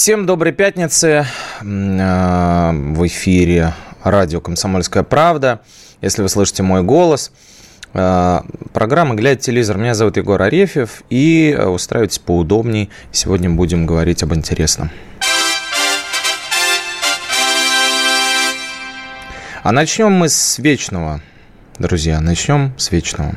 Всем 0.00 0.24
доброй 0.24 0.54
пятницы. 0.54 1.26
А, 1.60 2.72
В 2.72 3.06
эфире 3.06 3.74
радио 4.02 4.40
«Комсомольская 4.40 5.02
правда». 5.02 5.60
Если 6.00 6.22
вы 6.22 6.30
слышите 6.30 6.62
мой 6.62 6.82
голос, 6.82 7.30
а, 7.92 8.46
программа 8.72 9.14
«Глядя 9.14 9.42
телевизор». 9.42 9.76
Меня 9.76 9.92
зовут 9.94 10.16
Егор 10.16 10.40
Арефьев. 10.40 11.02
И 11.10 11.54
а, 11.54 11.68
устраивайтесь 11.68 12.18
поудобней. 12.18 12.88
Сегодня 13.12 13.50
будем 13.50 13.84
говорить 13.84 14.22
об 14.22 14.32
интересном. 14.32 14.90
А 19.62 19.70
начнем 19.70 20.12
мы 20.12 20.30
с 20.30 20.58
вечного, 20.58 21.20
друзья. 21.78 22.22
Начнем 22.22 22.72
с 22.78 22.90
вечного. 22.90 23.34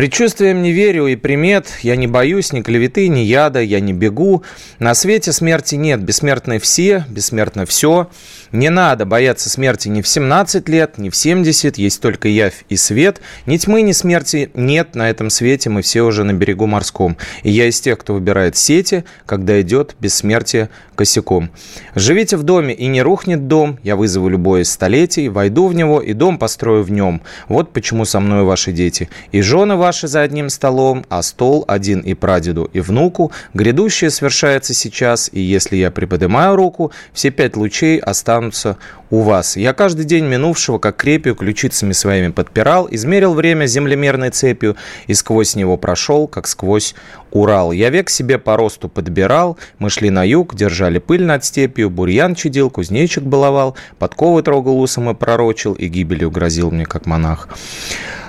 Предчувствием 0.00 0.62
не 0.62 0.72
верю 0.72 1.08
и 1.08 1.14
примет, 1.14 1.66
я 1.82 1.94
не 1.94 2.06
боюсь 2.06 2.54
ни 2.54 2.62
клеветы, 2.62 3.06
ни 3.08 3.18
яда, 3.18 3.60
я 3.60 3.80
не 3.80 3.92
бегу. 3.92 4.42
На 4.78 4.94
свете 4.94 5.30
смерти 5.30 5.74
нет, 5.74 6.00
бессмертны 6.00 6.58
все, 6.58 7.04
бессмертно 7.10 7.66
все. 7.66 8.08
Не 8.52 8.68
надо 8.68 9.04
бояться 9.04 9.48
смерти 9.48 9.88
ни 9.88 10.02
в 10.02 10.08
17 10.08 10.68
лет, 10.68 10.98
ни 10.98 11.08
в 11.08 11.14
70, 11.14 11.78
есть 11.78 12.02
только 12.02 12.26
явь 12.26 12.64
и 12.68 12.76
свет. 12.76 13.20
Ни 13.46 13.56
тьмы, 13.56 13.82
ни 13.82 13.92
смерти 13.92 14.50
нет 14.54 14.96
на 14.96 15.08
этом 15.08 15.30
свете, 15.30 15.70
мы 15.70 15.82
все 15.82 16.02
уже 16.02 16.24
на 16.24 16.32
берегу 16.32 16.66
морском. 16.66 17.16
И 17.44 17.50
я 17.50 17.66
из 17.66 17.80
тех, 17.80 17.98
кто 17.98 18.14
выбирает 18.14 18.56
сети, 18.56 19.04
когда 19.24 19.60
идет 19.60 19.94
бессмертие 20.00 20.68
косяком. 20.96 21.50
Живите 21.94 22.36
в 22.36 22.42
доме, 22.42 22.74
и 22.74 22.88
не 22.88 23.02
рухнет 23.02 23.46
дом, 23.46 23.78
я 23.84 23.94
вызову 23.94 24.28
любое 24.28 24.62
из 24.62 24.70
столетий, 24.70 25.28
войду 25.28 25.68
в 25.68 25.74
него, 25.74 26.00
и 26.00 26.12
дом 26.12 26.36
построю 26.36 26.82
в 26.82 26.90
нем. 26.90 27.22
Вот 27.48 27.72
почему 27.72 28.04
со 28.04 28.18
мной 28.18 28.42
ваши 28.42 28.72
дети. 28.72 29.08
И 29.30 29.42
жены 29.42 29.76
ваши 29.76 30.08
за 30.08 30.22
одним 30.22 30.50
столом, 30.50 31.04
а 31.08 31.22
стол 31.22 31.64
один 31.68 32.00
и 32.00 32.14
прадеду, 32.14 32.68
и 32.72 32.80
внуку. 32.80 33.30
Грядущее 33.54 34.10
свершается 34.10 34.74
сейчас, 34.74 35.30
и 35.32 35.40
если 35.40 35.76
я 35.76 35.92
приподнимаю 35.92 36.56
руку, 36.56 36.90
все 37.12 37.30
пять 37.30 37.56
лучей 37.56 37.98
останутся 37.98 38.39
у 39.10 39.20
вас. 39.20 39.56
Я 39.56 39.72
каждый 39.72 40.04
день 40.04 40.24
минувшего, 40.24 40.78
как 40.78 40.96
крепью, 40.96 41.34
ключицами 41.34 41.92
своими 41.92 42.28
подпирал, 42.28 42.88
измерил 42.90 43.34
время 43.34 43.66
землемерной 43.66 44.30
цепью 44.30 44.76
и 45.06 45.14
сквозь 45.14 45.56
него 45.56 45.76
прошел, 45.76 46.26
как 46.26 46.46
сквозь 46.46 46.94
Урал. 47.30 47.72
Я 47.72 47.90
век 47.90 48.10
себе 48.10 48.38
по 48.38 48.56
росту 48.56 48.88
подбирал, 48.88 49.56
мы 49.78 49.90
шли 49.90 50.10
на 50.10 50.24
юг, 50.24 50.54
держали 50.54 50.98
пыль 50.98 51.24
над 51.24 51.44
степью, 51.44 51.90
бурьян 51.90 52.34
чадил, 52.34 52.70
кузнечик 52.70 53.22
баловал, 53.22 53.76
подковы 53.98 54.42
трогал 54.42 54.80
усом 54.80 55.10
и 55.10 55.14
пророчил, 55.14 55.74
и 55.74 55.86
гибелью 55.86 56.30
грозил 56.30 56.70
мне, 56.70 56.86
как 56.86 57.06
монах. 57.06 57.48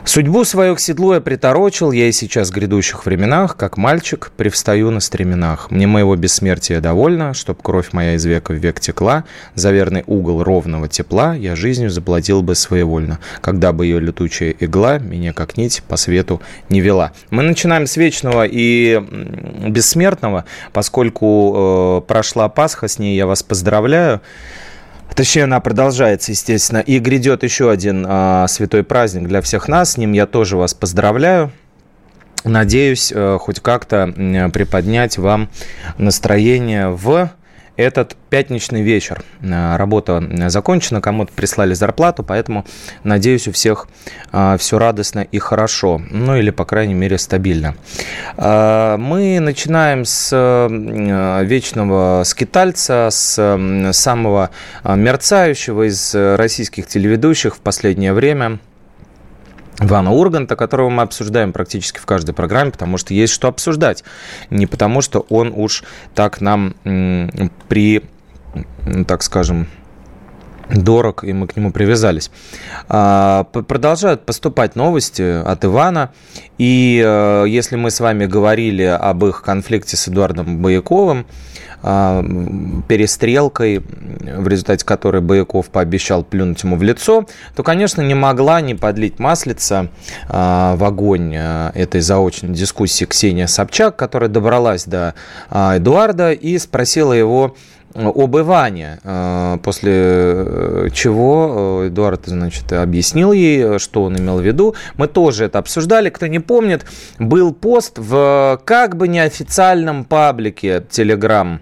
Судьбу 0.03 0.43
свою 0.45 0.75
к 0.75 0.79
седлу 0.79 1.13
я 1.13 1.21
приторочил, 1.21 1.91
я 1.91 2.07
и 2.07 2.11
сейчас 2.11 2.49
в 2.49 2.53
грядущих 2.53 3.05
временах, 3.05 3.55
как 3.55 3.77
мальчик, 3.77 4.31
привстаю 4.35 4.89
на 4.89 4.99
стременах. 4.99 5.69
Мне 5.69 5.85
моего 5.85 6.15
бессмертия 6.15 6.81
довольно, 6.81 7.35
чтоб 7.35 7.61
кровь 7.61 7.93
моя 7.93 8.15
из 8.15 8.25
века 8.25 8.51
в 8.51 8.55
век 8.55 8.79
текла, 8.79 9.25
за 9.53 9.71
верный 9.71 10.03
угол 10.07 10.43
ровного 10.43 10.87
тепла 10.87 11.35
я 11.35 11.55
жизнью 11.55 11.91
заплатил 11.91 12.41
бы 12.41 12.55
своевольно, 12.55 13.19
когда 13.41 13.73
бы 13.73 13.85
ее 13.85 13.99
летучая 13.99 14.55
игла 14.59 14.97
меня 14.97 15.33
как 15.33 15.55
нить 15.55 15.83
по 15.87 15.97
свету 15.97 16.41
не 16.69 16.81
вела. 16.81 17.11
Мы 17.29 17.43
начинаем 17.43 17.85
с 17.85 17.95
вечного 17.95 18.47
и 18.49 18.99
бессмертного, 19.67 20.45
поскольку 20.73 22.01
э, 22.03 22.07
прошла 22.07 22.49
Пасха, 22.49 22.87
с 22.87 22.97
ней 22.97 23.15
я 23.15 23.27
вас 23.27 23.43
поздравляю. 23.43 24.19
Точнее, 25.15 25.43
она 25.43 25.59
продолжается, 25.59 26.31
естественно. 26.31 26.79
И 26.79 26.99
грядет 26.99 27.43
еще 27.43 27.69
один 27.69 28.05
а, 28.07 28.47
святой 28.47 28.83
праздник 28.83 29.27
для 29.27 29.41
всех 29.41 29.67
нас. 29.67 29.93
С 29.93 29.97
ним 29.97 30.13
я 30.13 30.25
тоже 30.25 30.57
вас 30.57 30.73
поздравляю. 30.73 31.51
Надеюсь, 32.43 33.11
э, 33.13 33.37
хоть 33.39 33.59
как-то 33.59 34.11
приподнять 34.51 35.19
вам 35.19 35.49
настроение 35.99 36.89
в 36.89 37.29
этот 37.81 38.15
пятничный 38.29 38.81
вечер. 38.81 39.23
Э, 39.41 39.75
Работа 39.77 40.23
закончена, 40.49 41.01
кому-то 41.01 41.31
прислали 41.33 41.73
зарплату, 41.73 42.23
поэтому, 42.23 42.65
надеюсь, 43.03 43.47
у 43.47 43.51
всех 43.51 43.87
все 44.57 44.79
радостно 44.79 45.19
и 45.19 45.39
хорошо. 45.39 46.01
Ну, 46.09 46.37
или, 46.37 46.51
по 46.51 46.63
крайней 46.65 46.93
мере, 46.93 47.17
стабильно. 47.17 47.75
Э, 48.37 48.97
Мы 48.97 49.39
начинаем 49.39 50.05
с 50.05 50.29
э, 50.31 51.43
вечного 51.45 52.23
скитальца, 52.25 53.09
с 53.11 53.91
самого 53.91 54.49
э, 54.83 54.95
мерцающего 54.95 55.87
из 55.87 56.15
э, 56.15 56.35
российских 56.35 56.87
телеведущих 56.87 57.55
в 57.55 57.59
последнее 57.59 58.13
время– 58.13 58.59
Ивана 59.81 60.11
Урганта, 60.11 60.55
которого 60.55 60.89
мы 60.89 61.03
обсуждаем 61.03 61.51
практически 61.51 61.97
в 61.97 62.05
каждой 62.05 62.33
программе, 62.33 62.71
потому 62.71 62.97
что 62.97 63.13
есть 63.13 63.33
что 63.33 63.47
обсуждать. 63.47 64.03
Не 64.49 64.67
потому, 64.67 65.01
что 65.01 65.25
он 65.29 65.51
уж 65.55 65.83
так 66.13 66.39
нам 66.39 66.75
при, 67.67 68.03
так 69.07 69.23
скажем, 69.23 69.67
дорог, 70.75 71.23
и 71.23 71.33
мы 71.33 71.47
к 71.47 71.55
нему 71.55 71.71
привязались. 71.71 72.31
А, 72.89 73.43
Продолжают 73.43 74.25
поступать 74.25 74.75
новости 74.75 75.41
от 75.43 75.65
Ивана. 75.65 76.11
И 76.57 77.01
э, 77.03 77.45
если 77.47 77.75
мы 77.75 77.89
с 77.89 77.99
вами 77.99 78.27
говорили 78.27 78.83
об 78.83 79.25
их 79.25 79.41
конфликте 79.41 79.97
с 79.97 80.07
Эдуардом 80.07 80.61
Бояковым, 80.61 81.25
а, 81.83 82.23
перестрелкой, 82.87 83.79
в 83.79 84.47
результате 84.47 84.85
которой 84.85 85.21
Бояков 85.21 85.69
пообещал 85.69 86.23
плюнуть 86.23 86.63
ему 86.63 86.75
в 86.75 86.83
лицо, 86.83 87.25
то, 87.55 87.63
конечно, 87.63 88.01
не 88.01 88.13
могла 88.13 88.61
не 88.61 88.75
подлить 88.75 89.17
маслица 89.17 89.89
а, 90.29 90.75
в 90.75 90.83
огонь 90.83 91.33
а, 91.35 91.71
этой 91.73 92.01
заочной 92.01 92.53
дискуссии 92.53 93.05
Ксения 93.05 93.47
Собчак, 93.47 93.95
которая 93.95 94.29
добралась 94.29 94.85
до 94.85 95.15
Эдуарда 95.49 96.33
и 96.33 96.59
спросила 96.59 97.13
его 97.13 97.55
об 97.95 98.37
Иване, 98.37 98.99
э, 99.03 99.57
после 99.63 99.93
э, 99.93 100.87
чего 100.93 101.81
э, 101.83 101.87
Эдуард, 101.87 102.25
значит, 102.25 102.71
объяснил 102.73 103.31
ей, 103.31 103.79
что 103.79 104.03
он 104.03 104.17
имел 104.17 104.39
в 104.39 104.45
виду. 104.45 104.75
Мы 104.95 105.07
тоже 105.07 105.45
это 105.45 105.59
обсуждали. 105.59 106.09
Кто 106.09 106.27
не 106.27 106.39
помнит, 106.39 106.85
был 107.19 107.53
пост 107.53 107.97
в 107.97 108.61
как 108.65 108.97
бы 108.97 109.07
неофициальном 109.07 110.05
паблике 110.05 110.83
Telegram 110.89 111.59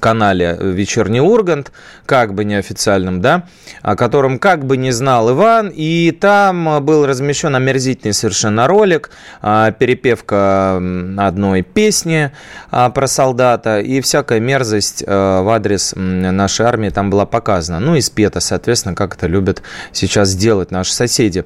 канале 0.00 0.56
«Вечерний 0.60 1.20
Ургант», 1.20 1.72
как 2.06 2.34
бы 2.34 2.44
неофициальном, 2.44 3.20
да, 3.20 3.46
о 3.82 3.96
котором 3.96 4.38
как 4.38 4.64
бы 4.64 4.76
не 4.76 4.90
знал 4.92 5.30
Иван, 5.30 5.72
и 5.74 6.10
там 6.12 6.84
был 6.84 7.06
размещен 7.06 7.54
омерзительный 7.54 8.12
совершенно 8.12 8.66
ролик, 8.66 9.10
а, 9.42 9.70
перепевка 9.72 10.76
одной 11.16 11.62
песни 11.62 12.30
а, 12.70 12.90
про 12.90 13.06
солдата, 13.06 13.80
и 13.80 14.00
всякая 14.00 14.40
мерзость 14.40 15.04
а, 15.06 15.42
в 15.42 15.48
адрес 15.48 15.94
нашей 15.96 16.66
армии 16.66 16.90
там 16.90 17.10
была 17.10 17.26
показана. 17.26 17.80
Ну 17.80 17.96
и 17.96 18.00
спета, 18.00 18.40
соответственно, 18.40 18.94
как 18.94 19.16
это 19.16 19.26
любят 19.26 19.62
сейчас 19.92 20.34
делать 20.34 20.70
наши 20.70 20.92
соседи. 20.92 21.44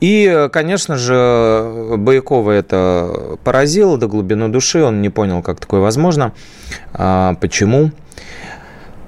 И, 0.00 0.48
конечно 0.52 0.96
же, 0.96 1.96
Боякова 1.96 2.50
это 2.52 3.38
поразило 3.44 3.98
до 3.98 4.08
глубины 4.08 4.48
души, 4.48 4.82
он 4.82 5.02
не 5.02 5.08
понял, 5.08 5.42
как 5.42 5.60
такое 5.60 5.80
возможно, 5.80 6.32
почему. 6.92 7.89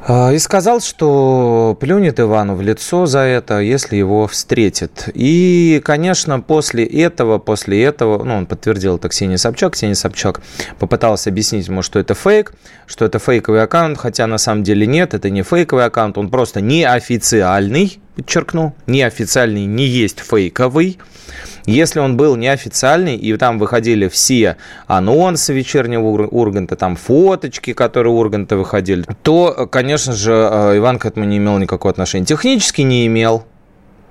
А, 0.04 0.32
И 0.32 0.38
сказал, 0.38 0.81
что 0.81 1.76
плюнет 1.81 2.19
Ивану 2.19 2.56
в 2.56 2.60
лицо 2.60 3.06
за 3.06 3.20
это, 3.20 3.60
если 3.60 3.96
его 3.96 4.26
встретит. 4.26 5.08
И, 5.14 5.81
конечно, 5.84 6.40
после 6.40 6.84
этого, 6.84 7.38
после 7.38 7.84
этого, 7.84 8.25
ну, 8.25 8.34
он 8.34 8.46
подтвердил 8.46 8.96
это 8.96 9.08
Ксения 9.08 9.37
Собчак. 9.37 9.75
Ксения 9.75 9.94
Собчак 9.94 10.40
попыталась 10.81 11.28
объяснить 11.28 11.69
ему, 11.69 11.82
что 11.82 12.00
это 12.00 12.14
фейк, 12.14 12.52
что 12.87 13.04
это 13.04 13.20
фейковый 13.20 13.62
аккаунт, 13.62 13.96
хотя 13.96 14.26
на 14.26 14.38
самом 14.38 14.64
деле 14.64 14.87
нет, 14.87 15.14
это 15.14 15.31
не 15.31 15.43
фейковый 15.43 15.84
аккаунт, 15.84 16.19
он 16.19 16.31
просто 16.31 16.60
неофициальный, 16.60 18.00
подчеркну, 18.16 18.75
неофициальный 18.87 19.66
не 19.66 19.87
есть 19.87 20.19
фейковый. 20.19 20.98
Если 21.66 22.00
он 22.00 22.16
был 22.16 22.36
неофициальный, 22.36 23.16
и 23.16 23.36
там 23.36 23.58
выходили 23.58 24.08
все 24.08 24.56
анонсы 24.86 25.52
вечернего 25.52 26.06
Ур- 26.06 26.28
Урганта, 26.30 26.76
там 26.76 26.96
фоточки, 26.96 27.72
которые 27.72 28.12
Урганта 28.12 28.56
выходили, 28.56 29.04
то, 29.22 29.68
конечно 29.70 30.12
же, 30.12 30.32
э, 30.32 30.78
Иван 30.78 30.98
к 30.98 31.06
этому 31.06 31.24
не 31.26 31.38
имел 31.38 31.58
никакого 31.58 31.90
отношения. 31.90 32.24
Технически 32.26 32.82
не 32.82 33.06
имел, 33.06 33.44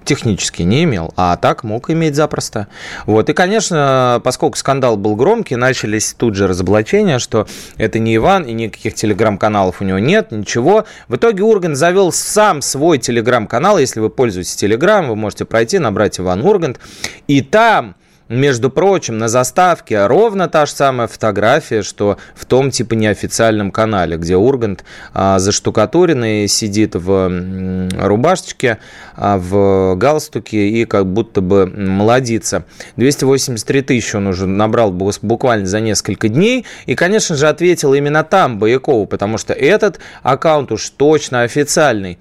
технически 0.03 0.63
не 0.63 0.83
имел, 0.83 1.13
а 1.15 1.37
так 1.37 1.63
мог 1.63 1.89
иметь 1.89 2.15
запросто. 2.15 2.67
Вот. 3.05 3.29
И, 3.29 3.33
конечно, 3.33 4.21
поскольку 4.23 4.57
скандал 4.57 4.97
был 4.97 5.15
громкий, 5.15 5.55
начались 5.55 6.13
тут 6.13 6.35
же 6.35 6.47
разоблачения, 6.47 7.19
что 7.19 7.47
это 7.77 7.99
не 7.99 8.15
Иван, 8.15 8.43
и 8.43 8.53
никаких 8.53 8.95
телеграм-каналов 8.95 9.81
у 9.81 9.83
него 9.83 9.99
нет, 9.99 10.31
ничего. 10.31 10.85
В 11.07 11.15
итоге 11.15 11.43
Ургант 11.43 11.77
завел 11.77 12.11
сам 12.11 12.61
свой 12.61 12.97
телеграм-канал. 12.97 13.77
Если 13.77 13.99
вы 13.99 14.09
пользуетесь 14.09 14.55
телеграм, 14.55 15.07
вы 15.07 15.15
можете 15.15 15.45
пройти, 15.45 15.79
набрать 15.79 16.19
Иван 16.19 16.41
Ургант. 16.41 16.79
И 17.27 17.41
там 17.41 17.95
между 18.31 18.69
прочим, 18.69 19.17
на 19.17 19.27
заставке 19.27 20.07
ровно 20.07 20.47
та 20.47 20.65
же 20.65 20.71
самая 20.71 21.07
фотография, 21.07 21.83
что 21.83 22.17
в 22.33 22.45
том 22.45 22.71
типа 22.71 22.93
неофициальном 22.93 23.71
канале, 23.71 24.15
где 24.15 24.37
Ургант 24.37 24.85
а, 25.13 25.37
заштукатуренный 25.37 26.47
сидит 26.47 26.95
в 26.95 27.89
рубашечке, 27.99 28.77
а, 29.15 29.37
в 29.37 29.95
галстуке 29.95 30.69
и 30.69 30.85
как 30.85 31.07
будто 31.07 31.41
бы 31.41 31.65
молодится. 31.67 32.63
283 32.95 33.81
тысячи 33.81 34.15
он 34.15 34.27
уже 34.27 34.47
набрал 34.47 34.91
буквально 34.91 35.65
за 35.65 35.81
несколько 35.81 36.29
дней. 36.29 36.65
И, 36.85 36.95
конечно 36.95 37.35
же, 37.35 37.49
ответил 37.49 37.93
именно 37.93 38.23
там 38.23 38.59
Боякову, 38.59 39.07
потому 39.07 39.37
что 39.37 39.53
этот 39.53 39.99
аккаунт 40.23 40.71
уж 40.71 40.89
точно 40.91 41.41
официальный. 41.41 42.17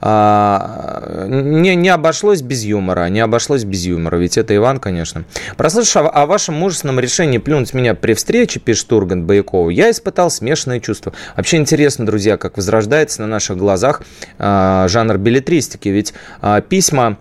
А, 0.00 1.26
не, 1.28 1.74
не 1.74 1.88
обошлось 1.88 2.40
без 2.40 2.62
юмора, 2.62 3.08
не 3.08 3.20
обошлось 3.20 3.64
без 3.64 3.84
юмора, 3.84 4.16
ведь 4.16 4.38
это 4.38 4.54
Иван, 4.54 4.78
конечно. 4.78 5.24
Прослышав 5.56 6.10
о 6.12 6.26
вашем 6.26 6.54
мужественном 6.54 7.00
решении 7.00 7.38
плюнуть 7.38 7.74
меня 7.74 7.94
при 7.94 8.14
встрече, 8.14 8.60
пишет 8.60 8.92
Ургант 8.92 9.24
Бояков, 9.24 9.70
я 9.70 9.90
испытал 9.90 10.30
смешанные 10.30 10.80
чувства. 10.80 11.12
Вообще 11.36 11.56
интересно, 11.56 12.06
друзья, 12.06 12.36
как 12.36 12.56
возрождается 12.56 13.22
на 13.22 13.26
наших 13.26 13.56
глазах 13.56 14.02
э, 14.38 14.86
жанр 14.88 15.18
билетристики. 15.18 15.88
Ведь 15.88 16.14
э, 16.42 16.62
письма 16.68 17.18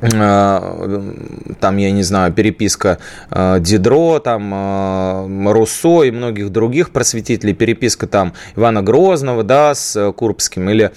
там, 0.00 1.76
я 1.76 1.90
не 1.90 2.02
знаю, 2.02 2.32
переписка 2.32 2.98
э, 3.30 3.58
Дидро, 3.60 4.18
там, 4.18 4.50
э, 4.54 5.52
Руссо 5.52 6.04
и 6.04 6.10
многих 6.10 6.50
других 6.50 6.90
просветителей, 6.90 7.54
переписка 7.54 8.06
там 8.06 8.32
Ивана 8.56 8.82
Грозного, 8.82 9.42
да, 9.42 9.74
с 9.74 10.12
Курбским, 10.12 10.70
или 10.70 10.92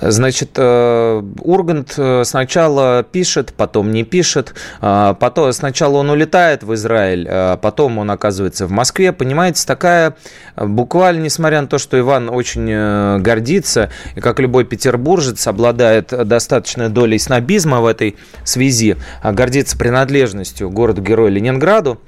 Значит, 0.00 0.50
э, 0.56 1.22
Ургант 1.40 1.94
э, 1.96 2.22
сначала 2.24 3.02
пишет, 3.02 3.52
потом 3.56 3.90
не 3.90 4.04
пишет, 4.04 4.54
а, 4.80 5.14
потом 5.14 5.52
сначала 5.52 5.98
он 5.98 6.10
улетает 6.10 6.62
в 6.62 6.74
Израиль, 6.74 7.26
а 7.28 7.56
потом 7.56 7.98
он 7.98 8.10
оказывается 8.10 8.66
в 8.66 8.70
Москве, 8.70 9.12
понимаете, 9.12 9.66
такая 9.66 10.14
буква 10.56 10.97
буквально, 10.98 11.22
несмотря 11.22 11.60
на 11.60 11.68
то, 11.68 11.78
что 11.78 11.96
Иван 11.96 12.28
очень 12.28 12.68
э, 12.68 13.18
гордится, 13.20 13.88
и 14.16 14.20
как 14.20 14.40
любой 14.40 14.64
петербуржец 14.64 15.46
обладает 15.46 16.08
достаточной 16.08 16.88
долей 16.88 17.20
снобизма 17.20 17.80
в 17.80 17.86
этой 17.86 18.16
связи, 18.42 18.96
а 19.22 19.30
гордится 19.32 19.78
принадлежностью 19.78 20.70
городу-герою 20.70 21.30
Ленинграду, 21.30 22.00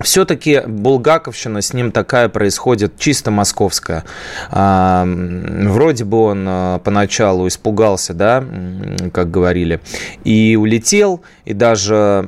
все-таки 0.00 0.62
Булгаковщина 0.66 1.60
с 1.60 1.72
ним 1.72 1.90
такая 1.90 2.28
происходит 2.28 2.98
чисто 2.98 3.30
московская. 3.30 4.04
А, 4.50 5.04
вроде 5.06 6.04
бы 6.04 6.18
он 6.22 6.44
а, 6.48 6.78
поначалу 6.78 7.48
испугался, 7.48 8.14
да, 8.14 8.44
как 9.12 9.30
говорили, 9.30 9.80
и 10.24 10.56
улетел, 10.60 11.22
и 11.44 11.52
даже 11.52 12.26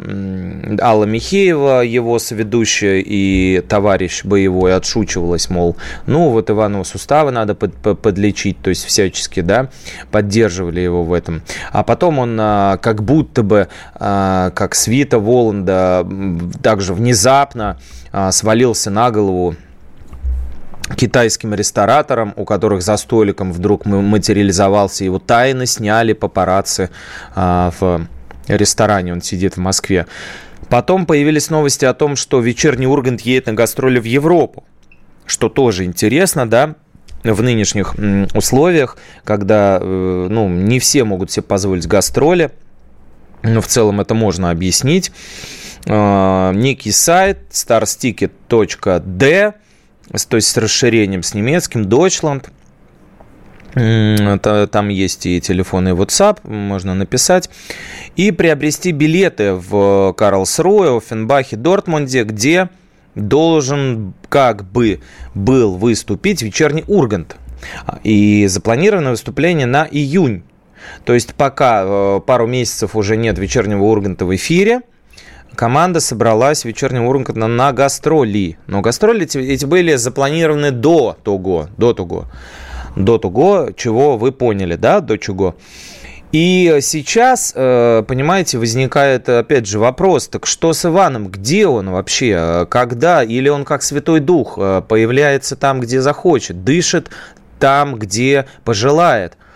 Алла 0.81 1.05
Михеева, 1.05 1.83
его 1.83 2.19
соведущая 2.19 3.03
и 3.05 3.61
товарищ 3.61 4.25
боевой, 4.25 4.75
отшучивалась, 4.75 5.49
мол, 5.49 5.77
ну 6.07 6.31
вот 6.31 6.51
Иванову 6.51 6.85
суставы 6.85 7.31
надо 7.31 7.55
под, 7.55 7.75
подлечить, 8.01 8.61
то 8.61 8.71
есть 8.71 8.85
всячески, 8.85 9.41
да, 9.41 9.69
поддерживали 10.11 10.81
его 10.81 11.05
в 11.05 11.13
этом. 11.13 11.43
А 11.71 11.85
потом 11.85 12.19
он 12.19 12.37
а, 12.41 12.79
как 12.79 13.05
будто 13.05 13.43
бы, 13.43 13.69
как 13.95 14.75
свита 14.75 15.19
Воланда, 15.19 16.07
также 16.63 16.95
внезапно 16.95 17.60
внезапно 17.61 17.79
а, 18.13 18.33
свалился 18.33 18.91
на 18.91 19.11
голову 19.11 19.55
китайским 20.97 21.55
рестораторам, 21.55 22.33
у 22.37 22.45
которых 22.45 22.83
за 22.83 22.97
столиком 22.97 23.53
вдруг 23.53 23.85
материализовался, 23.85 25.05
его 25.05 25.19
тайно 25.19 25.67
сняли 25.67 26.15
папарацци 26.15 26.91
а, 27.35 27.73
в 27.79 28.07
ресторане, 28.49 29.13
он 29.13 29.23
сидит 29.23 29.57
в 29.57 29.61
Москве. 29.61 30.07
Потом 30.69 31.07
появились 31.07 31.51
новости 31.51 31.85
о 31.85 31.95
том, 31.95 32.17
что 32.17 32.41
вечерний 32.41 32.87
Ургант 32.87 33.21
едет 33.21 33.47
на 33.47 33.53
гастроли 33.53 34.01
в 34.01 34.05
Европу, 34.05 34.65
что 35.27 35.49
тоже 35.49 35.85
интересно, 35.85 36.49
да, 36.49 36.75
в 37.23 37.43
нынешних 37.43 37.95
условиях, 38.35 38.97
когда 39.25 39.79
э, 39.81 40.27
ну, 40.31 40.49
не 40.49 40.79
все 40.79 41.05
могут 41.05 41.31
себе 41.31 41.43
позволить 41.43 41.87
гастроли, 41.87 42.51
но 43.43 43.61
в 43.61 43.67
целом 43.67 44.01
это 44.01 44.15
можно 44.15 44.51
объяснить. 44.51 45.13
А, 45.87 46.53
некий 46.53 46.93
сайт 46.93 47.39
starsticket.d, 47.51 49.55
то 50.29 50.37
есть 50.37 50.49
с 50.49 50.57
расширением 50.57 51.23
с 51.23 51.35
немецким, 51.35 51.83
Deutschland. 51.83 52.47
Там 53.73 54.89
есть 54.89 55.27
и 55.27 55.41
телефон, 55.41 55.89
и 55.89 55.93
WhatsApp, 55.93 56.49
можно 56.49 56.95
написать. 56.95 57.49
И 58.17 58.33
приобрести 58.33 58.91
билеты 58.91 59.55
в 59.55 60.13
Карлсруэ, 60.17 60.97
Оффенбахе, 60.97 61.57
Дортмунде, 61.57 62.25
где 62.25 62.69
должен 63.15 64.15
как 64.29 64.65
бы 64.65 65.01
был 65.35 65.77
выступить 65.77 66.43
вечерний 66.43 66.85
Ургант. 66.89 67.37
И 68.03 68.47
запланировано 68.49 69.11
выступление 69.11 69.67
на 69.67 69.87
июнь. 69.89 70.43
То 71.05 71.15
есть 71.15 71.35
пока 71.35 71.83
э, 71.85 72.21
пару 72.27 72.47
месяцев 72.47 72.97
уже 72.97 73.17
нет 73.17 73.39
вечернего 73.39 73.85
Урганта 73.85 74.25
в 74.25 74.35
эфире, 74.35 74.81
команда 75.55 76.01
собралась 76.01 76.63
в 76.63 76.65
вечернем 76.65 77.05
Урганте 77.05 77.33
на, 77.35 77.49
на 77.49 77.73
гастроли. 77.73 78.59
Но 78.67 78.81
гастроли 78.81 79.25
эти, 79.25 79.39
эти 79.39 79.65
были 79.65 79.97
запланированы 79.97 80.71
до 80.71 81.17
того, 81.23 81.69
до 81.77 81.93
того, 81.93 82.27
до 82.97 83.19
того, 83.19 83.71
чего 83.77 84.17
вы 84.17 84.33
поняли, 84.33 84.77
да, 84.77 85.01
до 85.01 85.19
чего. 85.19 85.57
И 86.33 86.79
сейчас, 86.81 87.53
э, 87.57 88.05
понимаете, 88.07 88.59
возникает, 88.59 89.29
опять 89.29 89.67
же, 89.67 89.81
вопрос, 89.81 90.29
так 90.29 90.47
что 90.47 90.73
с 90.73 90.85
Иваном, 90.85 91.29
где 91.29 91.67
он 91.67 91.91
вообще, 91.91 92.67
когда, 92.71 93.25
или 93.25 93.49
он 93.49 93.65
как 93.65 93.83
Святой 93.83 94.21
Дух 94.21 94.55
э, 94.57 94.83
появляется 94.87 95.57
там, 95.57 95.81
где 95.81 96.01
захочет, 96.01 96.63
дышит 96.63 97.11
там, 97.59 97.97
где 97.97 98.47
пожелает– 98.65 99.37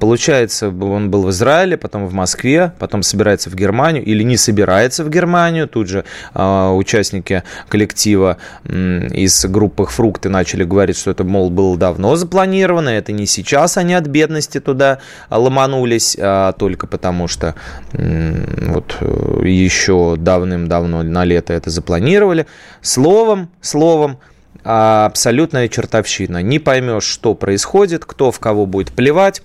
Получается, 0.00 0.68
он 0.68 1.10
был 1.10 1.22
в 1.22 1.30
Израиле, 1.30 1.76
потом 1.76 2.06
в 2.06 2.12
Москве, 2.12 2.72
потом 2.78 3.02
собирается 3.02 3.50
в 3.50 3.54
Германию 3.54 4.04
или 4.04 4.22
не 4.22 4.36
собирается 4.36 5.04
в 5.04 5.10
Германию. 5.10 5.68
Тут 5.68 5.88
же 5.88 6.04
э, 6.34 6.68
участники 6.70 7.42
коллектива 7.68 8.38
э, 8.64 9.08
из 9.12 9.44
группы 9.46 9.86
«Фрукты» 9.86 10.28
начали 10.28 10.64
говорить, 10.64 10.96
что 10.96 11.10
это, 11.10 11.24
мол, 11.24 11.50
было 11.50 11.76
давно 11.76 12.16
запланировано, 12.16 12.88
это 12.88 13.12
не 13.12 13.26
сейчас 13.26 13.76
они 13.76 13.94
от 13.94 14.06
бедности 14.06 14.60
туда 14.60 14.98
ломанулись, 15.30 16.16
а 16.18 16.52
только 16.52 16.86
потому 16.86 17.28
что 17.28 17.54
э, 17.92 18.70
вот 18.72 18.96
еще 19.44 20.16
давным-давно 20.18 21.02
на 21.02 21.24
лето 21.24 21.52
это 21.52 21.70
запланировали. 21.70 22.46
Словом, 22.80 23.50
словом, 23.60 24.18
абсолютная 24.64 25.68
чертовщина. 25.68 26.42
Не 26.42 26.58
поймешь, 26.58 27.04
что 27.04 27.34
происходит, 27.34 28.04
кто 28.04 28.30
в 28.30 28.40
кого 28.40 28.66
будет 28.66 28.92
плевать. 28.92 29.42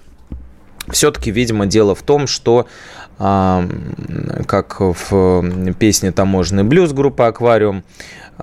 Все-таки, 0.89 1.29
видимо, 1.29 1.65
дело 1.67 1.93
в 1.93 2.01
том, 2.01 2.25
что 2.25 2.67
как 3.19 4.79
в 4.79 5.73
песне 5.77 6.13
«Таможенный 6.13 6.63
блюз» 6.63 6.93
группы 6.93 7.23
«Аквариум», 7.23 7.83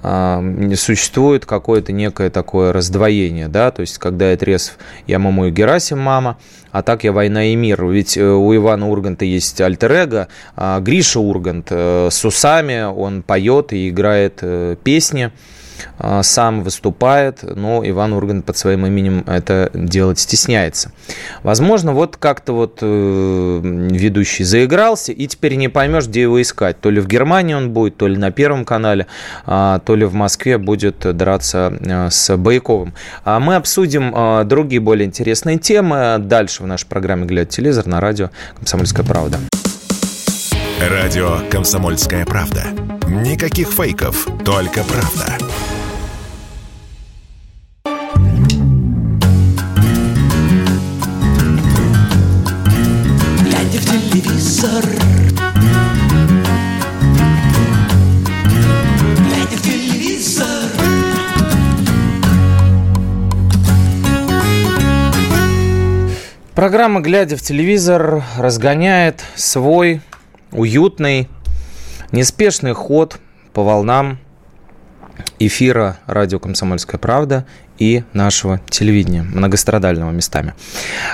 существует 0.02 1.46
какое-то 1.46 1.92
некое 1.92 2.28
такое 2.28 2.72
раздвоение, 2.72 3.48
да, 3.48 3.70
то 3.70 3.80
есть 3.80 3.96
когда 3.96 4.30
я 4.30 4.36
трезв, 4.36 4.76
я 5.06 5.18
маму 5.18 5.46
и 5.46 5.50
Герасим 5.50 5.98
мама, 5.98 6.36
а 6.70 6.82
так 6.82 7.04
я 7.04 7.12
война 7.12 7.46
и 7.46 7.56
мир. 7.56 7.86
Ведь 7.86 8.18
э, 8.18 8.22
у 8.22 8.54
Ивана 8.54 8.90
Урганта 8.90 9.24
есть 9.24 9.58
альтер 9.62 10.28
а 10.54 10.80
Гриша 10.80 11.20
Ургант 11.20 11.68
э, 11.70 12.08
с 12.10 12.24
усами, 12.26 12.82
он 12.82 13.22
поет 13.22 13.72
и 13.72 13.88
играет 13.88 14.40
э, 14.42 14.76
песни, 14.84 15.24
а, 15.24 15.55
сам 16.22 16.62
выступает, 16.62 17.42
но 17.42 17.82
Иван 17.84 18.12
Ургант 18.12 18.44
под 18.44 18.56
своим 18.56 18.86
именем 18.86 19.24
это 19.26 19.70
делать 19.74 20.18
стесняется. 20.18 20.92
Возможно, 21.42 21.92
вот 21.92 22.16
как-то 22.16 22.52
вот 22.52 22.78
э, 22.80 23.60
ведущий 23.62 24.44
заигрался, 24.44 25.12
и 25.12 25.26
теперь 25.26 25.56
не 25.56 25.68
поймешь, 25.68 26.06
где 26.06 26.22
его 26.22 26.40
искать. 26.40 26.80
То 26.80 26.90
ли 26.90 27.00
в 27.00 27.06
Германии 27.06 27.54
он 27.54 27.70
будет, 27.70 27.96
то 27.96 28.06
ли 28.06 28.16
на 28.16 28.30
Первом 28.30 28.64
канале, 28.64 29.06
а, 29.44 29.80
то 29.80 29.96
ли 29.96 30.04
в 30.04 30.14
Москве 30.14 30.58
будет 30.58 30.98
драться 31.16 31.72
э, 31.80 32.10
с 32.10 32.36
Байковым. 32.36 32.94
А 33.24 33.40
мы 33.40 33.56
обсудим 33.56 34.12
э, 34.14 34.44
другие 34.44 34.80
более 34.80 35.06
интересные 35.06 35.58
темы 35.58 36.16
дальше 36.18 36.62
в 36.62 36.66
нашей 36.66 36.86
программе 36.86 37.26
«Глядя 37.26 37.50
телевизор» 37.50 37.86
на 37.86 38.00
радио 38.00 38.30
«Комсомольская 38.56 39.04
правда». 39.04 39.38
Радио 40.80 41.38
«Комсомольская 41.50 42.24
правда». 42.26 42.64
Никаких 43.22 43.72
фейков, 43.72 44.26
только 44.44 44.84
правда. 44.84 45.38
Глядя 53.40 53.78
в 53.78 53.84
телевизор 53.86 54.84
Глядя 59.18 59.56
в 59.56 59.62
телевизор 59.62 60.46
Программа 66.54 67.00
«Глядя 67.00 67.36
в 67.38 67.42
телевизор» 67.42 68.22
разгоняет 68.36 69.24
свой 69.36 70.02
уютный, 70.52 71.28
неспешный 72.12 72.72
ход 72.72 73.18
по 73.52 73.62
волнам 73.62 74.18
эфира 75.38 75.98
радио 76.06 76.38
«Комсомольская 76.38 76.98
правда» 76.98 77.46
и 77.78 78.04
нашего 78.12 78.60
телевидения, 78.70 79.22
многострадального 79.22 80.10
местами. 80.10 80.54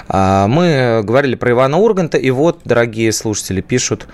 А, 0.09 0.47
мы 0.47 1.03
говорили 1.03 1.35
про 1.35 1.51
Ивана 1.51 1.79
Урганта, 1.79 2.19
и 2.19 2.31
вот, 2.31 2.61
дорогие 2.65 3.13
слушатели, 3.13 3.61
пишут, 3.61 4.07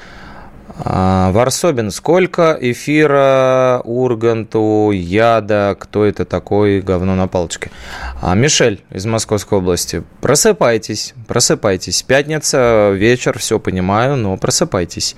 Варсобин, 0.85 1.90
сколько 1.90 2.56
эфира 2.61 3.80
Урганту, 3.85 4.90
яда, 4.92 5.76
кто 5.78 6.04
это 6.04 6.25
такой, 6.25 6.80
говно 6.80 7.14
на 7.14 7.26
палочке? 7.26 7.70
А, 8.20 8.35
Мишель 8.35 8.82
из 8.90 9.04
Московской 9.04 9.58
области, 9.58 10.04
просыпайтесь, 10.20 11.14
просыпайтесь. 11.26 12.02
Пятница, 12.02 12.90
вечер, 12.94 13.38
все 13.38 13.58
понимаю, 13.58 14.16
но 14.16 14.37
просыпайтесь. 14.37 15.16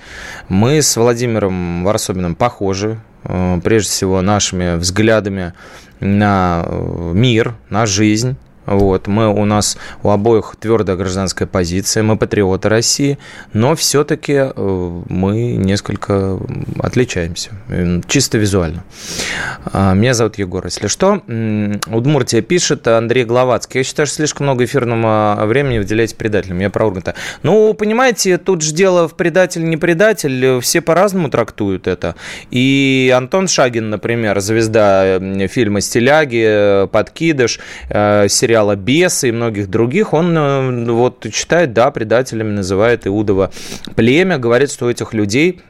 Мы 0.49 0.81
с 0.81 0.97
Владимиром 0.97 1.83
Варсобиным 1.83 2.35
похожи, 2.35 2.99
э, 3.23 3.59
прежде 3.63 3.91
всего 3.91 4.21
нашими 4.21 4.77
взглядами 4.77 5.53
на 5.99 6.63
э, 6.65 7.11
мир, 7.13 7.55
на 7.69 7.85
жизнь, 7.85 8.35
вот, 8.65 9.07
мы, 9.07 9.27
у 9.27 9.45
нас 9.45 9.77
у 10.03 10.09
обоих 10.09 10.55
твердая 10.59 10.95
гражданская 10.95 11.47
позиция, 11.47 12.03
мы 12.03 12.17
патриоты 12.17 12.69
России, 12.69 13.17
но 13.53 13.75
все-таки 13.75 14.33
э, 14.33 15.01
мы 15.09 15.53
несколько 15.53 16.39
отличаемся, 16.79 17.51
чисто 18.07 18.37
визуально. 18.37 18.83
А, 19.65 19.93
меня 19.93 20.13
зовут 20.13 20.37
Егор, 20.37 20.63
если 20.65 20.87
что. 20.87 21.21
Удмуртия 21.87 22.41
пишет, 22.41 22.87
Андрей 22.87 23.25
Гловацкий. 23.25 23.79
Я 23.79 23.83
считаю, 23.83 24.07
что 24.07 24.17
слишком 24.17 24.45
много 24.45 24.65
эфирного 24.65 25.37
времени 25.45 25.79
выделяете 25.79 26.15
предателям. 26.15 26.59
Я 26.59 26.69
про 26.69 26.85
Урганта. 26.85 27.15
Ну, 27.43 27.73
понимаете, 27.73 28.37
тут 28.37 28.61
же 28.61 28.73
дело 28.73 29.07
в 29.07 29.15
предатель, 29.15 29.63
не 29.67 29.77
предатель. 29.77 30.59
Все 30.61 30.81
по-разному 30.81 31.29
трактуют 31.29 31.87
это. 31.87 32.15
И 32.51 33.13
Антон 33.15 33.47
Шагин, 33.47 33.89
например, 33.89 34.39
звезда 34.39 35.19
фильма 35.47 35.81
«Стиляги», 35.81 36.87
«Подкидыш», 36.91 37.59
э, 37.89 38.27
сериал 38.29 38.50
сериала 38.51 38.75
«Бесы» 38.75 39.29
и 39.29 39.31
многих 39.31 39.69
других, 39.69 40.13
он 40.13 40.37
э, 40.37 40.91
вот 40.91 41.25
читает, 41.31 41.71
да, 41.71 41.89
предателями 41.89 42.51
называет 42.51 43.07
Иудова 43.07 43.49
племя, 43.95 44.37
говорит, 44.37 44.69
что 44.69 44.87
у 44.87 44.89
этих 44.89 45.13
людей, 45.13 45.61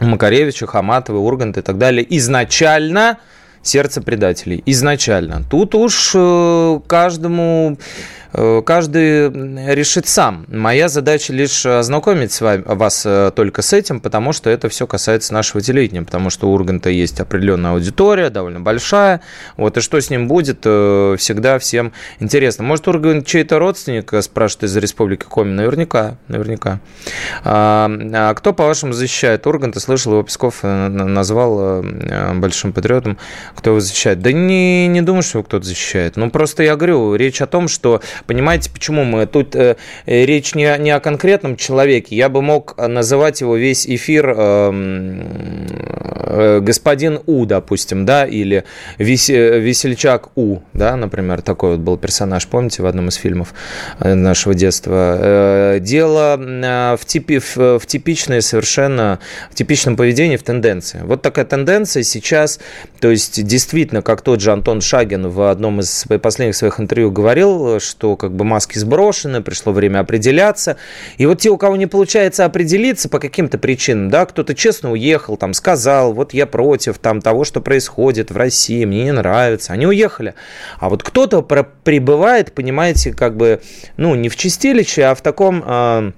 Макаревича, 0.00 0.66
Хаматова, 0.66 1.18
Ургант 1.18 1.56
и 1.58 1.62
так 1.62 1.78
далее, 1.78 2.04
изначально 2.16 3.18
сердце 3.62 4.02
предателей. 4.02 4.60
Изначально. 4.66 5.44
Тут 5.48 5.76
уж 5.76 6.12
э, 6.16 6.80
каждому 6.88 7.78
каждый 8.32 9.30
решит 9.74 10.06
сам. 10.06 10.46
Моя 10.48 10.88
задача 10.88 11.32
лишь 11.32 11.66
ознакомить 11.66 12.32
с 12.32 12.40
вами, 12.40 12.62
вас 12.66 13.02
э, 13.04 13.32
только 13.34 13.62
с 13.62 13.72
этим, 13.72 14.00
потому 14.00 14.32
что 14.32 14.50
это 14.50 14.68
все 14.68 14.86
касается 14.86 15.32
нашего 15.32 15.60
телевидения, 15.60 16.02
потому 16.02 16.30
что 16.30 16.48
у 16.48 16.52
Урганта 16.52 16.90
есть 16.90 17.20
определенная 17.20 17.72
аудитория, 17.72 18.30
довольно 18.30 18.60
большая, 18.60 19.20
вот, 19.56 19.76
и 19.76 19.80
что 19.80 20.00
с 20.00 20.10
ним 20.10 20.28
будет, 20.28 20.60
э, 20.64 21.16
всегда 21.18 21.58
всем 21.58 21.92
интересно. 22.18 22.64
Может, 22.64 22.88
Ургант 22.88 23.26
чей-то 23.26 23.58
родственник, 23.58 24.12
спрашивает 24.22 24.64
из 24.64 24.76
Республики 24.76 25.24
Коми? 25.28 25.50
Наверняка, 25.50 26.16
наверняка. 26.28 26.80
А, 27.44 27.90
а 28.12 28.34
кто, 28.34 28.52
по-вашему, 28.52 28.92
защищает 28.92 29.46
Урганта? 29.46 29.80
Слышал, 29.80 30.12
его 30.12 30.22
Песков 30.22 30.62
назвал 30.62 31.82
большим 32.34 32.72
патриотом. 32.72 33.18
Кто 33.54 33.70
его 33.70 33.80
защищает? 33.80 34.20
Да 34.20 34.32
не, 34.32 34.86
не 34.88 35.02
думаю, 35.02 35.22
что 35.22 35.38
его 35.38 35.44
кто-то 35.44 35.64
защищает. 35.64 36.16
Ну, 36.16 36.30
просто 36.30 36.62
я 36.62 36.76
говорю, 36.76 37.14
речь 37.14 37.40
о 37.40 37.46
том, 37.46 37.68
что 37.68 38.00
Понимаете, 38.26 38.70
почему 38.70 39.04
мы? 39.04 39.26
Тут 39.26 39.54
э, 39.56 39.76
э, 40.06 40.24
речь 40.24 40.54
не, 40.54 40.76
не 40.78 40.90
о 40.90 41.00
конкретном 41.00 41.56
человеке. 41.56 42.16
Я 42.16 42.28
бы 42.28 42.42
мог 42.42 42.76
называть 42.76 43.40
его 43.40 43.56
весь 43.56 43.86
эфир 43.86 44.34
э, 44.36 44.72
э, 46.30 46.60
господин 46.60 47.20
У, 47.26 47.44
допустим, 47.46 48.06
да, 48.06 48.26
или 48.26 48.64
вес, 48.98 49.28
весельчак 49.28 50.30
У, 50.36 50.60
да, 50.72 50.96
например, 50.96 51.42
такой 51.42 51.72
вот 51.72 51.80
был 51.80 51.96
персонаж, 51.96 52.46
помните, 52.46 52.82
в 52.82 52.86
одном 52.86 53.08
из 53.08 53.14
фильмов 53.14 53.54
э, 53.98 54.14
нашего 54.14 54.54
детства. 54.54 55.18
Э, 55.20 55.78
дело 55.80 56.36
в, 56.36 57.04
типи, 57.06 57.38
в, 57.38 57.78
в 57.78 57.86
типичное 57.86 58.40
совершенно, 58.40 59.18
в 59.50 59.54
типичном 59.54 59.96
поведении, 59.96 60.36
в 60.36 60.42
тенденции. 60.42 61.00
Вот 61.04 61.22
такая 61.22 61.44
тенденция 61.44 62.02
сейчас, 62.02 62.60
то 63.00 63.10
есть 63.10 63.42
действительно, 63.44 64.02
как 64.02 64.22
тот 64.22 64.40
же 64.40 64.52
Антон 64.52 64.80
Шагин 64.80 65.28
в 65.28 65.50
одном 65.50 65.80
из 65.80 66.04
последних 66.22 66.56
своих 66.56 66.80
интервью 66.80 67.10
говорил, 67.10 67.80
что 67.80 68.09
как 68.16 68.32
бы 68.32 68.44
маски 68.44 68.78
сброшены, 68.78 69.42
пришло 69.42 69.72
время 69.72 70.00
определяться. 70.00 70.76
И 71.18 71.26
вот 71.26 71.40
те, 71.40 71.50
у 71.50 71.56
кого 71.56 71.76
не 71.76 71.86
получается 71.86 72.44
определиться 72.44 73.08
по 73.08 73.18
каким-то 73.18 73.58
причинам, 73.58 74.10
да, 74.10 74.26
кто-то 74.26 74.54
честно 74.54 74.92
уехал, 74.92 75.36
там, 75.36 75.54
сказал, 75.54 76.12
вот 76.12 76.34
я 76.34 76.46
против 76.46 76.98
там 76.98 77.20
того, 77.20 77.44
что 77.44 77.60
происходит 77.60 78.30
в 78.30 78.36
России, 78.36 78.84
мне 78.84 79.04
не 79.04 79.12
нравится, 79.12 79.72
они 79.72 79.86
уехали. 79.86 80.34
А 80.78 80.88
вот 80.88 81.02
кто-то 81.02 81.42
прибывает, 81.42 82.52
понимаете, 82.54 83.12
как 83.12 83.36
бы, 83.36 83.60
ну, 83.96 84.14
не 84.14 84.28
в 84.28 84.36
чистилище, 84.36 85.04
а 85.04 85.14
в 85.14 85.22
таком... 85.22 85.62
Э, 85.66 86.12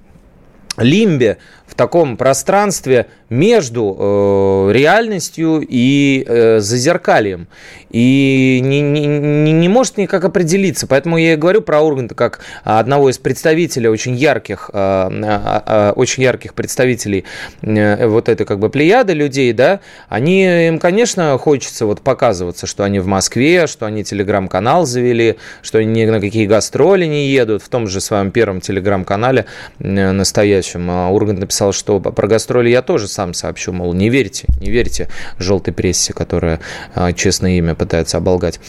лимбе, 0.77 1.37
в 1.67 1.75
таком 1.75 2.17
пространстве 2.17 3.07
между 3.33 3.97
э, 3.97 4.71
реальностью 4.73 5.65
и 5.67 6.23
э, 6.27 6.59
зазеркальем. 6.59 7.47
И 7.89 8.59
не, 8.63 8.81
не, 8.81 9.51
не 9.51 9.69
может 9.69 9.97
никак 9.97 10.23
определиться. 10.23 10.87
Поэтому 10.87 11.17
я 11.17 11.33
и 11.33 11.35
говорю 11.35 11.61
про 11.61 11.81
Урганта 11.81 12.15
как 12.15 12.39
одного 12.63 13.09
из 13.09 13.17
представителей 13.17 13.89
очень 13.89 14.15
ярких, 14.15 14.69
э, 14.73 15.93
очень 15.95 16.23
ярких 16.23 16.53
представителей 16.53 17.25
вот 17.61 18.29
этой 18.29 18.45
как 18.45 18.59
бы 18.59 18.69
плеяды 18.69 19.13
людей, 19.13 19.53
да, 19.53 19.79
они, 20.09 20.67
им, 20.67 20.79
конечно, 20.79 21.37
хочется 21.37 21.85
вот 21.85 22.01
показываться, 22.01 22.67
что 22.67 22.83
они 22.83 22.99
в 22.99 23.07
Москве, 23.07 23.67
что 23.67 23.85
они 23.85 24.03
телеграм-канал 24.03 24.85
завели, 24.85 25.37
что 25.61 25.79
они 25.79 26.03
ни 26.03 26.05
на 26.05 26.19
какие 26.19 26.45
гастроли 26.45 27.05
не 27.05 27.27
едут. 27.27 27.63
В 27.63 27.69
том 27.69 27.87
же 27.87 27.99
своем 27.99 28.31
первом 28.31 28.61
телеграм-канале 28.61 29.45
настоящем 29.79 30.89
Ургант 30.89 31.39
написал, 31.39 31.73
что 31.73 31.99
про 31.99 32.27
гастроли 32.27 32.69
я 32.69 32.81
тоже 32.81 33.07
сам 33.07 33.22
сообщу, 33.31 33.71
мол, 33.71 33.93
не 33.93 34.09
верьте, 34.09 34.47
не 34.59 34.69
верьте 34.69 35.07
желтой 35.37 35.73
прессе, 35.73 36.13
которая 36.13 36.59
э, 36.95 37.13
честное 37.13 37.51
имя 37.51 37.75
пытается 37.75 38.17
оболгать. 38.17 38.59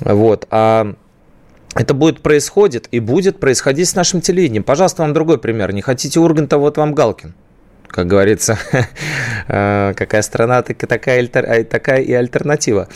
Вот. 0.00 0.46
А 0.50 0.94
это 1.74 1.92
будет 1.94 2.20
происходит 2.20 2.88
и 2.90 3.00
будет 3.00 3.40
происходить 3.40 3.88
с 3.88 3.94
нашим 3.94 4.20
телевидением. 4.20 4.62
Пожалуйста, 4.64 5.02
вам 5.02 5.14
другой 5.14 5.38
пример. 5.38 5.72
Не 5.72 5.82
хотите 5.82 6.20
Урганта, 6.20 6.58
вот 6.58 6.76
вам 6.76 6.94
Галкин 6.94 7.34
как 7.88 8.06
говорится, 8.06 8.58
э, 9.48 9.94
какая 9.96 10.22
страна, 10.22 10.62
такая, 10.62 11.26
такая 11.64 12.00
и 12.00 12.12
альтернатива. 12.12 12.88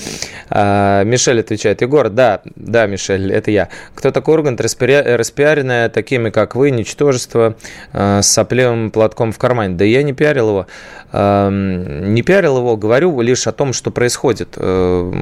А, 0.49 1.05
Мишель 1.05 1.41
отвечает, 1.41 1.83
Егор, 1.83 2.09
да, 2.09 2.41
да, 2.57 2.87
Мишель, 2.87 3.33
это 3.33 3.51
я. 3.51 3.69
Кто 3.95 4.11
такой 4.11 4.35
Ургант, 4.35 4.61
распиаренная 4.61 5.89
такими, 5.89 6.31
как 6.31 6.55
вы, 6.55 6.71
ничтожество 6.71 7.57
э, 7.93 8.21
с 8.23 8.27
соплевым 8.27 8.91
платком 8.91 9.33
в 9.33 9.39
кармане? 9.39 9.77
Да 9.77 9.85
я 9.85 10.03
не 10.03 10.13
пиарил 10.13 10.49
его. 10.49 10.67
Эм, 11.13 12.15
не 12.15 12.23
пиарил 12.23 12.59
его, 12.59 12.77
говорю 12.77 13.21
лишь 13.21 13.47
о 13.49 13.53
том, 13.53 13.73
что 13.73 13.91
происходит 13.91 14.55
э, 14.57 15.13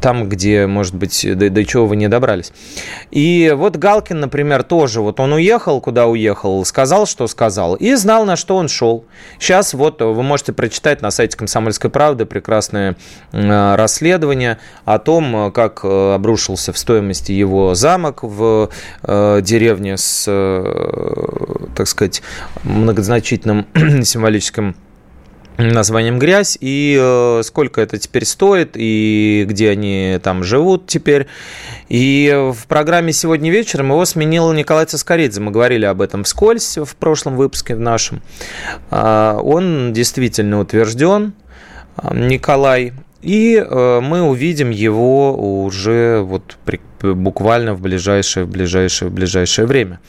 там, 0.00 0.28
где, 0.28 0.66
может 0.66 0.94
быть, 0.94 1.26
до, 1.36 1.50
до 1.50 1.64
чего 1.64 1.86
вы 1.86 1.96
не 1.96 2.08
добрались. 2.08 2.52
И 3.10 3.52
вот 3.56 3.76
Галкин, 3.76 4.20
например, 4.20 4.62
тоже, 4.62 5.00
вот 5.00 5.18
он 5.18 5.32
уехал, 5.32 5.80
куда 5.80 6.06
уехал, 6.06 6.64
сказал, 6.64 7.06
что 7.06 7.26
сказал, 7.26 7.74
и 7.74 7.94
знал, 7.94 8.24
на 8.26 8.36
что 8.36 8.56
он 8.56 8.68
шел. 8.68 9.04
Сейчас 9.38 9.74
вот 9.74 10.00
вы 10.00 10.22
можете 10.22 10.52
прочитать 10.52 11.02
на 11.02 11.10
сайте 11.10 11.36
«Комсомольской 11.36 11.90
правды» 11.90 12.26
прекрасное 12.26 12.96
э, 13.32 13.74
расследование 13.76 14.58
о 14.84 14.98
том, 14.98 15.52
как 15.52 15.80
э, 15.84 16.14
обрушился 16.14 16.72
в 16.72 16.78
стоимости 16.78 17.32
его 17.32 17.74
замок 17.74 18.22
в 18.22 18.70
деревне 19.02 19.96
с, 19.96 20.24
так 21.76 21.86
сказать, 21.86 22.22
многозначительным 22.62 23.66
символическим 24.04 24.76
названием 25.56 26.18
«Грязь», 26.18 26.58
и 26.60 26.98
э, 27.00 27.42
сколько 27.44 27.80
это 27.80 27.98
теперь 27.98 28.24
стоит, 28.24 28.72
и 28.74 29.46
где 29.48 29.70
они 29.70 30.18
там 30.22 30.42
живут 30.44 30.86
теперь. 30.86 31.26
И 31.88 32.32
в 32.52 32.66
программе 32.66 33.12
«Сегодня 33.12 33.50
вечером» 33.50 33.90
его 33.90 34.04
сменил 34.04 34.52
Николай 34.52 34.86
Цискоридзе. 34.86 35.40
Мы 35.40 35.50
говорили 35.50 35.84
об 35.84 36.00
этом 36.00 36.24
вскользь 36.24 36.78
в 36.78 36.96
прошлом 36.96 37.36
выпуске 37.36 37.74
в 37.74 37.80
нашем. 37.80 38.22
Э, 38.90 39.38
он 39.42 39.92
действительно 39.92 40.60
утвержден, 40.60 41.34
Николай, 42.12 42.92
и 43.24 43.56
э, 43.56 44.00
мы 44.02 44.22
увидим 44.22 44.68
его 44.70 45.64
уже 45.64 46.20
вот 46.20 46.58
при, 46.64 46.80
буквально 47.00 47.74
в 47.74 47.80
ближайшее, 47.80 48.44
ближайшее, 48.44 49.10
ближайшее 49.10 49.66
время. 49.66 50.00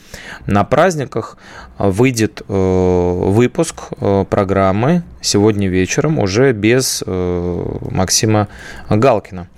На 0.46 0.64
праздниках 0.64 1.38
выйдет 1.78 2.42
э, 2.46 2.52
выпуск 2.52 3.88
э, 3.98 4.24
программы 4.28 5.02
сегодня 5.22 5.68
вечером 5.68 6.18
уже 6.18 6.52
без 6.52 7.02
э, 7.06 7.78
Максима 7.90 8.48
Галкина. 8.90 9.48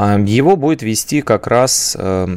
А, 0.00 0.18
его 0.18 0.54
будет 0.56 0.82
вести 0.82 1.22
как 1.22 1.46
раз 1.46 1.96
э, 1.98 2.28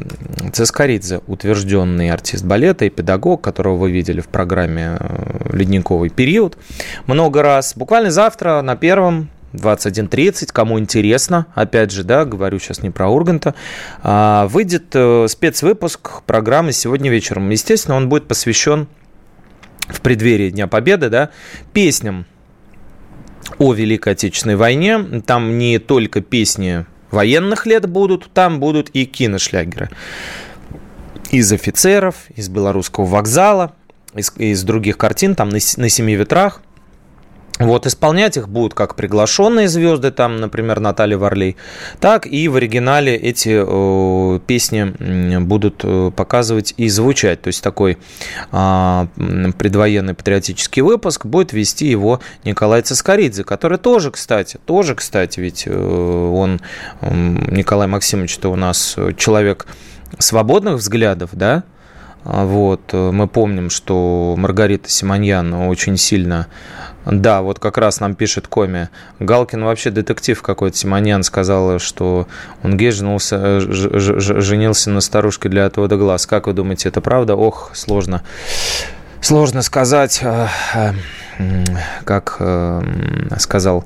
Цискоридзе, 0.54 1.22
утвержденный 1.28 2.10
артист 2.10 2.44
балета 2.44 2.86
и 2.86 2.90
педагог, 2.90 3.42
которого 3.42 3.76
вы 3.76 3.92
видели 3.92 4.22
в 4.22 4.30
программе 4.30 4.98
э, 5.00 5.50
«Ледниковый 5.54 6.10
период» 6.10 6.58
много 7.06 7.44
раз. 7.44 7.74
Буквально 7.76 8.10
завтра 8.12 8.62
на 8.62 8.76
первом 8.76 9.30
21.30, 9.53 10.50
кому 10.51 10.79
интересно, 10.79 11.48
опять 11.55 11.91
же, 11.91 12.03
да, 12.03 12.25
говорю 12.25 12.60
сейчас 12.60 12.81
не 12.81 12.89
про 12.89 13.10
Урганта, 13.10 13.55
а, 14.01 14.48
выйдет 14.48 14.87
э, 14.94 15.27
спецвыпуск 15.27 16.24
программы 16.24 16.72
сегодня 16.72 17.11
вечером. 17.11 17.50
Естественно, 17.50 17.96
он 17.98 18.09
будет 18.09 18.27
посвящен 18.27 18.87
в 19.87 20.01
преддверии 20.01 20.50
Дня 20.50 20.68
Победы, 20.68 21.09
да, 21.09 21.29
песням 21.74 22.25
о 23.57 23.74
Великой 23.74 24.14
Отечественной 24.14 24.55
войне. 24.55 25.22
Там 25.25 25.57
не 25.57 25.79
только 25.79 26.22
песни 26.22 26.85
военных 27.09 27.66
лет 27.66 27.87
будут, 27.90 28.31
там 28.33 28.59
будут 28.59 28.90
и 28.94 29.05
киношлягеры. 29.05 29.90
Из 31.31 31.51
офицеров, 31.51 32.16
из 32.35 32.50
белорусского 32.50 33.05
вокзала, 33.05 33.74
из, 34.14 34.33
из 34.37 34.64
других 34.64 34.98
картин, 34.98 35.35
там 35.35 35.50
на, 35.50 35.59
на 35.77 35.90
«Семи 35.90 36.16
ветрах», 36.16 36.61
вот, 37.66 37.86
исполнять 37.86 38.38
их 38.38 38.50
будут 38.50 38.74
как 38.74 38.96
приглашенные 38.96 39.68
звезды, 39.68 40.12
там, 40.12 40.38
например, 40.38 40.80
Наталья 40.80 41.18
Варлей, 41.18 41.58
так 42.00 42.26
и 42.26 42.48
в 42.48 42.56
оригинале 42.56 43.16
эти 43.16 43.62
э, 43.64 44.40
песни 44.46 45.40
будут 45.40 45.82
э, 45.84 46.12
показывать 46.16 46.74
и 46.78 46.90
звучать. 46.90 47.42
То 47.42 47.48
есть 47.48 47.64
такой 47.64 47.98
э, 48.52 49.08
предвоенный 49.58 50.14
патриотический 50.14 50.82
выпуск 50.82 51.26
будет 51.26 51.54
вести 51.54 51.88
его 51.88 52.20
Николай 52.44 52.82
Цискоридзе, 52.82 53.44
который 53.44 53.78
тоже, 53.78 54.12
кстати, 54.12 54.60
тоже, 54.66 54.96
кстати, 54.96 55.40
ведь 55.40 55.64
э, 55.66 55.72
он, 55.72 56.62
Николай 57.02 57.88
Максимович, 57.88 58.38
это 58.38 58.50
у 58.50 58.56
нас 58.56 58.98
человек 59.18 59.68
свободных 60.20 60.76
взглядов, 60.76 61.30
да, 61.34 61.64
вот, 62.24 62.81
э, 62.94 63.12
мы 63.12 63.27
помним, 63.27 63.70
что 63.70 64.36
Маргарита 64.38 64.90
Симоньян 64.90 65.53
очень 65.53 65.98
сильно 65.98 66.48
да, 67.03 67.42
вот 67.42 67.57
как 67.57 67.79
раз 67.79 68.00
нам 68.00 68.14
пишет 68.14 68.48
Коми. 68.48 68.90
Галкин 69.20 69.64
вообще 69.64 69.90
детектив 69.90 70.40
какой-то. 70.40 70.77
Симоньян 70.77 71.24
сказал, 71.24 71.79
что 71.79 72.27
он 72.62 72.77
гей 72.77 72.92
женился, 72.92 73.38
э, 73.38 73.60
женился 73.60 74.92
на 74.92 75.01
старушке 75.01 75.50
для 75.50 75.66
отвода 75.66 75.98
глаз. 75.98 76.27
Как 76.27 76.46
вы 76.46 76.53
думаете, 76.53 76.90
это 76.90 77.01
правда? 77.01 77.36
Ох, 77.36 77.72
сложно. 77.74 78.22
Сложно 79.20 79.64
сказать, 79.64 80.22
э, 80.22 80.48
как 82.05 82.40
сказал 83.40 83.84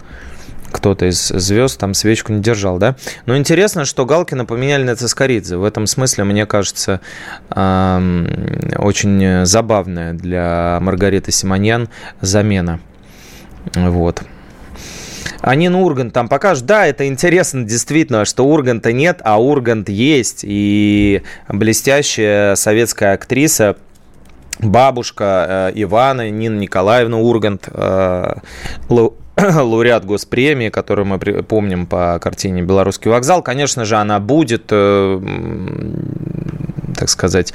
кто-то 0.76 1.06
из 1.06 1.30
звезд 1.30 1.80
там 1.80 1.94
свечку 1.94 2.34
не 2.34 2.42
держал, 2.42 2.78
да? 2.78 2.98
Но 3.26 3.38
интересно, 3.38 3.86
что 3.86 4.06
Галкина 4.06 4.46
поменяли 4.46 4.84
на 4.84 4.96
Цискоридзе. 4.96 5.56
В 5.56 5.64
этом 5.64 5.88
смысле, 5.88 6.26
мне 6.26 6.46
кажется, 6.46 7.00
очень 7.50 9.46
забавная 9.46 10.14
для 10.14 10.80
Маргариты 10.82 11.32
Симоньян 11.32 11.88
замена. 12.20 12.82
Вот. 13.74 14.24
А 15.42 15.56
Нина 15.56 15.80
Ургант 15.80 16.14
там 16.14 16.28
покажут. 16.28 16.66
Да, 16.66 16.86
это 16.86 17.08
интересно 17.08 17.64
действительно, 17.64 18.26
что 18.26 18.46
Урганта 18.46 18.92
нет, 18.92 19.22
а 19.24 19.42
Ургант 19.42 19.90
есть. 19.90 20.42
И 20.44 21.24
блестящая 21.48 22.56
советская 22.56 23.14
актриса 23.14 23.78
бабушка 24.60 25.72
э, 25.76 25.82
Ивана, 25.82 26.30
Нина 26.30 26.58
Николаевна 26.60 27.18
Ургант, 27.18 27.70
э, 27.72 28.34
лауреат 29.38 30.06
госпремии, 30.06 30.70
которую 30.70 31.06
мы 31.06 31.20
помним 31.20 31.86
по 31.86 32.20
картине 32.20 32.62
«Белорусский 32.62 33.12
вокзал». 33.12 33.42
Конечно 33.42 33.84
же, 33.86 33.98
она 33.98 34.20
будет, 34.20 34.68
э, 34.72 35.22
так 36.98 37.10
сказать, 37.10 37.54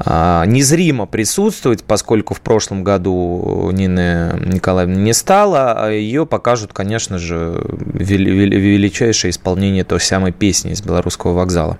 а, 0.00 0.44
незримо 0.44 1.06
присутствовать, 1.06 1.82
поскольку 1.82 2.34
в 2.34 2.40
прошлом 2.40 2.84
году 2.84 3.70
Нины 3.72 4.40
Николаевны 4.44 4.96
не 4.96 5.12
стало, 5.12 5.72
а 5.72 5.90
ее 5.90 6.24
покажут, 6.24 6.72
конечно 6.72 7.18
же, 7.18 7.60
величайшее 7.94 9.30
исполнение 9.30 9.82
той 9.82 10.00
самой 10.00 10.32
песни 10.32 10.72
из 10.72 10.82
Белорусского 10.82 11.32
вокзала. 11.32 11.78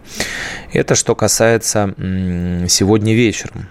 Это 0.72 0.96
что 0.96 1.14
касается 1.14 1.94
сегодня 2.68 3.14
вечером 3.14 3.68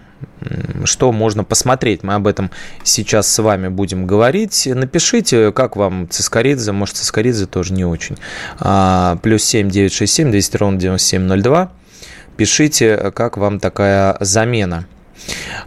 что 0.85 1.11
можно 1.11 1.43
посмотреть. 1.43 2.03
Мы 2.03 2.13
об 2.13 2.27
этом 2.27 2.51
сейчас 2.83 3.27
с 3.27 3.41
вами 3.41 3.67
будем 3.67 4.07
говорить. 4.07 4.67
Напишите, 4.71 5.51
как 5.51 5.75
вам 5.75 6.07
Цискоридзе, 6.09 6.71
может, 6.71 6.95
Цискоридзе 6.95 7.45
тоже 7.45 7.73
не 7.73 7.85
очень. 7.85 8.17
А, 8.59 9.17
плюс 9.21 9.43
7 9.43 9.69
967 9.69 10.31
200 10.31 10.57
ровно 10.57 10.79
9702 10.79 11.71
пишите, 12.37 13.11
как 13.13 13.37
вам 13.37 13.59
такая 13.59 14.15
замена. 14.19 14.85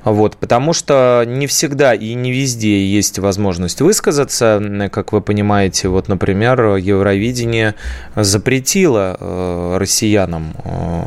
Вот, 0.05 0.37
потому 0.37 0.73
что 0.73 1.25
не 1.27 1.47
всегда 1.47 1.93
и 1.93 2.15
не 2.15 2.33
везде 2.33 2.87
есть 2.87 3.19
возможность 3.19 3.81
высказаться. 3.81 4.89
Как 4.91 5.13
вы 5.13 5.21
понимаете, 5.21 5.89
вот, 5.89 6.09
например, 6.09 6.77
Евровидение 6.77 7.75
запретило 8.17 9.17
э, 9.19 9.77
россиянам 9.79 10.55
э, 10.65 11.03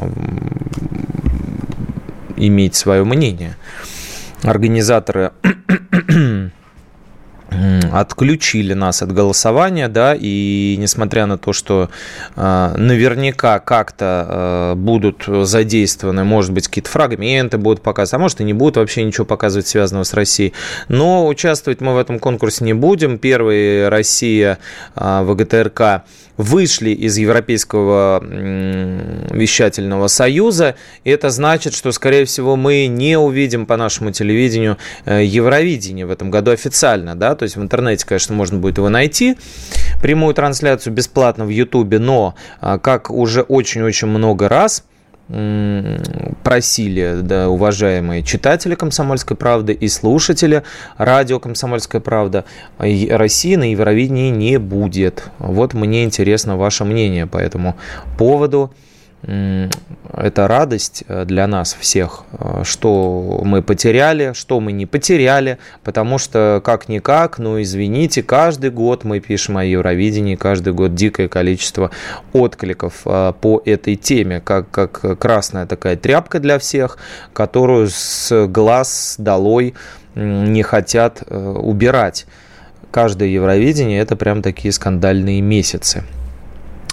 иметь 2.38 2.76
свое 2.76 3.04
мнение. 3.04 3.56
Организаторы 4.44 5.32
отключили 7.92 8.74
нас 8.74 9.02
от 9.02 9.12
голосования, 9.12 9.88
да, 9.88 10.16
и 10.18 10.76
несмотря 10.80 11.26
на 11.26 11.38
то, 11.38 11.54
что 11.54 11.90
э, 12.36 12.74
наверняка 12.78 13.60
как-то 13.60 14.74
э, 14.74 14.76
будут 14.76 15.26
задействованы, 15.28 16.24
может 16.24 16.52
быть, 16.52 16.68
какие-то 16.68 16.90
фрагменты 16.90 17.58
будут 17.58 17.82
показывать, 17.82 18.14
а 18.16 18.20
может 18.20 18.42
и 18.42 18.44
не 18.44 18.54
будут 18.54 18.78
вообще 18.78 19.04
ничего 19.04 19.26
показывать, 19.26 19.68
связанного 19.68 20.04
с 20.04 20.14
Россией, 20.14 20.54
но 20.88 21.28
участвовать 21.28 21.82
мы 21.82 21.94
в 21.94 21.98
этом 21.98 22.20
конкурсе 22.20 22.66
не 22.66 22.74
будем. 22.74 23.18
Первый 23.18 23.90
Россия 23.90 24.58
э, 24.96 25.24
ВГТРК 25.24 26.04
вышли 26.38 26.92
из 26.92 27.18
Европейского 27.18 28.24
вещательного 28.24 30.08
союза. 30.08 30.76
Это 31.04 31.30
значит, 31.30 31.74
что, 31.74 31.92
скорее 31.92 32.26
всего, 32.26 32.56
мы 32.56 32.88
не 32.88 33.18
увидим 33.18 33.66
по 33.66 33.78
нашему 33.78 34.12
телевидению 34.12 34.78
э, 35.06 35.24
Евровидение 35.24 36.06
в 36.06 36.12
этом 36.12 36.32
году 36.32 36.52
официально. 36.52 37.16
Да? 37.16 37.36
То 37.36 37.44
есть 37.44 37.56
в 37.56 37.62
интернете, 37.62 38.06
конечно, 38.06 38.36
можно 38.36 38.60
будет 38.60 38.78
его 38.78 38.90
найти. 38.90 39.38
Прямую 40.02 40.34
трансляцию 40.34 40.94
бесплатно 40.94 41.46
в 41.46 41.50
Ютубе, 41.50 42.00
но, 42.00 42.36
а, 42.60 42.80
как 42.80 43.10
уже 43.10 43.42
очень-очень 43.42 44.08
много 44.08 44.50
раз, 44.50 44.84
просили, 45.28 47.22
да, 47.22 47.50
уважаемые 47.50 48.24
читатели 48.24 48.76
«Комсомольской 48.76 49.38
правды» 49.38 49.74
и 49.74 49.88
слушатели 49.88 50.64
радио 50.98 51.40
«Комсомольская 51.40 52.02
правда», 52.02 52.46
России 52.78 53.56
на 53.56 53.72
Евровидении 53.72 54.30
не 54.30 54.60
будет. 54.60 55.30
Вот 55.40 55.74
мне 55.74 56.04
интересно 56.04 56.58
ваше 56.58 56.84
мнение 56.84 57.26
по 57.26 57.38
этому 57.38 57.78
поводу 58.18 58.74
это 59.26 60.48
радость 60.48 61.04
э, 61.08 61.24
для 61.26 61.48
нас 61.48 61.78
всех, 61.80 62.24
э, 62.34 62.64
что 62.64 63.42
мы 63.44 63.62
потеряли, 63.62 64.34
что 64.34 64.60
мы 64.60 64.74
не 64.74 64.86
потеряли, 64.86 65.60
потому 65.84 66.18
что 66.18 66.62
как-никак, 66.64 67.40
ну 67.40 67.62
извините, 67.62 68.22
каждый 68.22 68.70
год 68.70 69.06
мы 69.06 69.22
пишем 69.22 69.58
о 69.58 69.64
Евровидении, 69.64 70.36
каждый 70.36 70.74
год 70.74 70.94
дикое 70.94 71.30
количество 71.30 71.92
откликов 72.34 73.02
э, 73.06 73.34
по 73.40 73.62
этой 73.66 73.96
теме, 73.96 74.42
как, 74.42 74.70
как 74.70 75.18
красная 75.20 75.66
такая 75.68 75.96
тряпка 75.96 76.40
для 76.40 76.60
всех, 76.60 76.98
которую 77.32 77.88
с 77.90 78.48
глаз 78.48 79.16
долой 79.18 79.74
не 80.16 80.62
хотят 80.62 81.24
убирать. 81.30 82.28
Каждое 82.92 83.30
Евровидение– 83.30 84.00
это 84.02 84.16
прям 84.16 84.44
такие 84.44 84.72
скандальные 84.72 85.42
месяцы. 85.42 86.04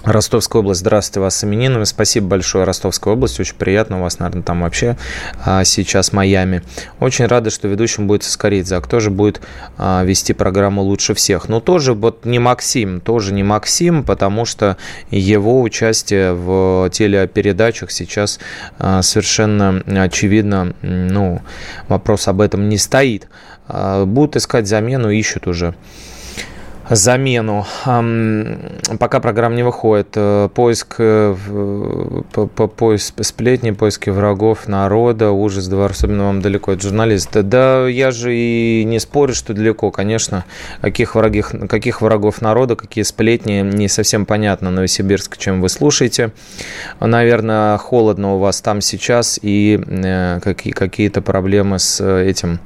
Ростовская 0.03 0.61
область, 0.61 0.79
здравствуйте, 0.79 1.19
вас 1.19 1.35
с 1.35 1.43
именинами. 1.43 1.83
Спасибо 1.83 2.25
большое, 2.25 2.63
Ростовская 2.63 3.13
область. 3.13 3.39
Очень 3.39 3.53
приятно. 3.53 3.99
У 3.99 4.01
вас, 4.01 4.17
наверное, 4.17 4.41
там 4.41 4.61
вообще 4.61 4.97
а, 5.45 5.63
сейчас 5.63 6.11
Майами. 6.11 6.63
Очень 6.99 7.27
рада, 7.27 7.51
что 7.51 7.67
ведущим 7.67 8.07
будет 8.07 8.23
Скоридзе. 8.23 8.77
А 8.77 8.81
кто 8.81 8.99
же 8.99 9.11
будет 9.11 9.41
а, 9.77 10.03
вести 10.03 10.33
программу 10.33 10.81
лучше 10.81 11.13
всех? 11.13 11.49
Ну, 11.49 11.61
тоже 11.61 11.93
вот 11.93 12.25
не 12.25 12.39
Максим. 12.39 12.99
Тоже 12.99 13.31
не 13.31 13.43
Максим, 13.43 14.03
потому 14.03 14.45
что 14.45 14.75
его 15.11 15.61
участие 15.61 16.33
в 16.33 16.89
телепередачах 16.91 17.91
сейчас 17.91 18.39
а, 18.79 19.03
совершенно 19.03 19.83
очевидно, 20.03 20.73
ну, 20.81 21.43
вопрос 21.89 22.27
об 22.27 22.41
этом 22.41 22.69
не 22.69 22.79
стоит. 22.79 23.27
А, 23.67 24.05
будут 24.05 24.35
искать 24.35 24.67
замену, 24.67 25.11
ищут 25.11 25.45
уже 25.45 25.75
замену. 26.95 27.65
Пока 28.99 29.19
программа 29.19 29.55
не 29.55 29.63
выходит. 29.63 30.09
Э, 30.15 30.49
поиск, 30.53 30.95
э, 30.99 31.35
поиск 32.77 33.23
сплетни, 33.23 33.71
поиски 33.71 34.09
врагов 34.09 34.67
народа, 34.67 35.31
ужас, 35.31 35.67
два, 35.67 35.85
особенно 35.85 36.25
вам 36.25 36.41
далеко 36.41 36.73
от 36.73 36.81
журналиста. 36.81 37.43
Да 37.43 37.87
я 37.87 38.11
же 38.11 38.35
и 38.35 38.83
не 38.85 38.99
спорю, 38.99 39.33
что 39.33 39.53
далеко, 39.53 39.91
конечно. 39.91 40.45
Каких, 40.81 41.15
врагих, 41.15 41.53
каких 41.69 42.01
врагов 42.01 42.41
народа, 42.41 42.75
какие 42.75 43.03
сплетни, 43.03 43.61
не 43.61 43.87
совсем 43.87 44.25
понятно, 44.25 44.71
Новосибирск, 44.71 45.37
чем 45.37 45.61
вы 45.61 45.69
слушаете. 45.69 46.31
Наверное, 46.99 47.77
холодно 47.77 48.35
у 48.35 48.39
вас 48.39 48.61
там 48.61 48.81
сейчас 48.81 49.39
и 49.41 49.81
э, 49.85 50.39
какие, 50.43 50.73
какие-то 50.73 51.21
проблемы 51.21 51.79
с 51.79 52.03
этим 52.03 52.59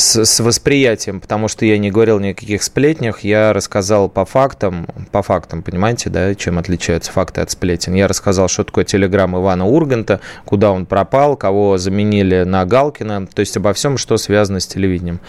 с, 0.00 0.24
с 0.24 0.40
восприятием, 0.40 1.20
потому 1.20 1.48
что 1.48 1.64
я 1.64 1.78
не 1.78 1.90
говорил 1.90 2.18
ни 2.18 2.28
о 2.28 2.34
каких 2.34 2.62
сплетнях, 2.62 3.20
я 3.20 3.52
рассказал 3.52 4.08
по 4.08 4.24
фактам, 4.24 4.86
по 5.12 5.22
фактам, 5.22 5.62
понимаете, 5.62 6.10
да, 6.10 6.34
чем 6.34 6.58
отличаются 6.58 7.12
факты 7.12 7.40
от 7.40 7.50
сплетен. 7.50 7.94
Я 7.94 8.08
рассказал, 8.08 8.48
что 8.48 8.64
такое 8.64 8.84
телеграмм 8.84 9.36
Ивана 9.36 9.66
Урганта, 9.66 10.20
куда 10.44 10.72
он 10.72 10.86
пропал, 10.86 11.36
кого 11.36 11.78
заменили 11.78 12.44
на 12.44 12.64
Галкина, 12.64 13.26
то 13.26 13.40
есть 13.40 13.56
обо 13.56 13.72
всем, 13.72 13.98
что 13.98 14.16
связано 14.16 14.60
с 14.60 14.66
телевидением. 14.66 15.20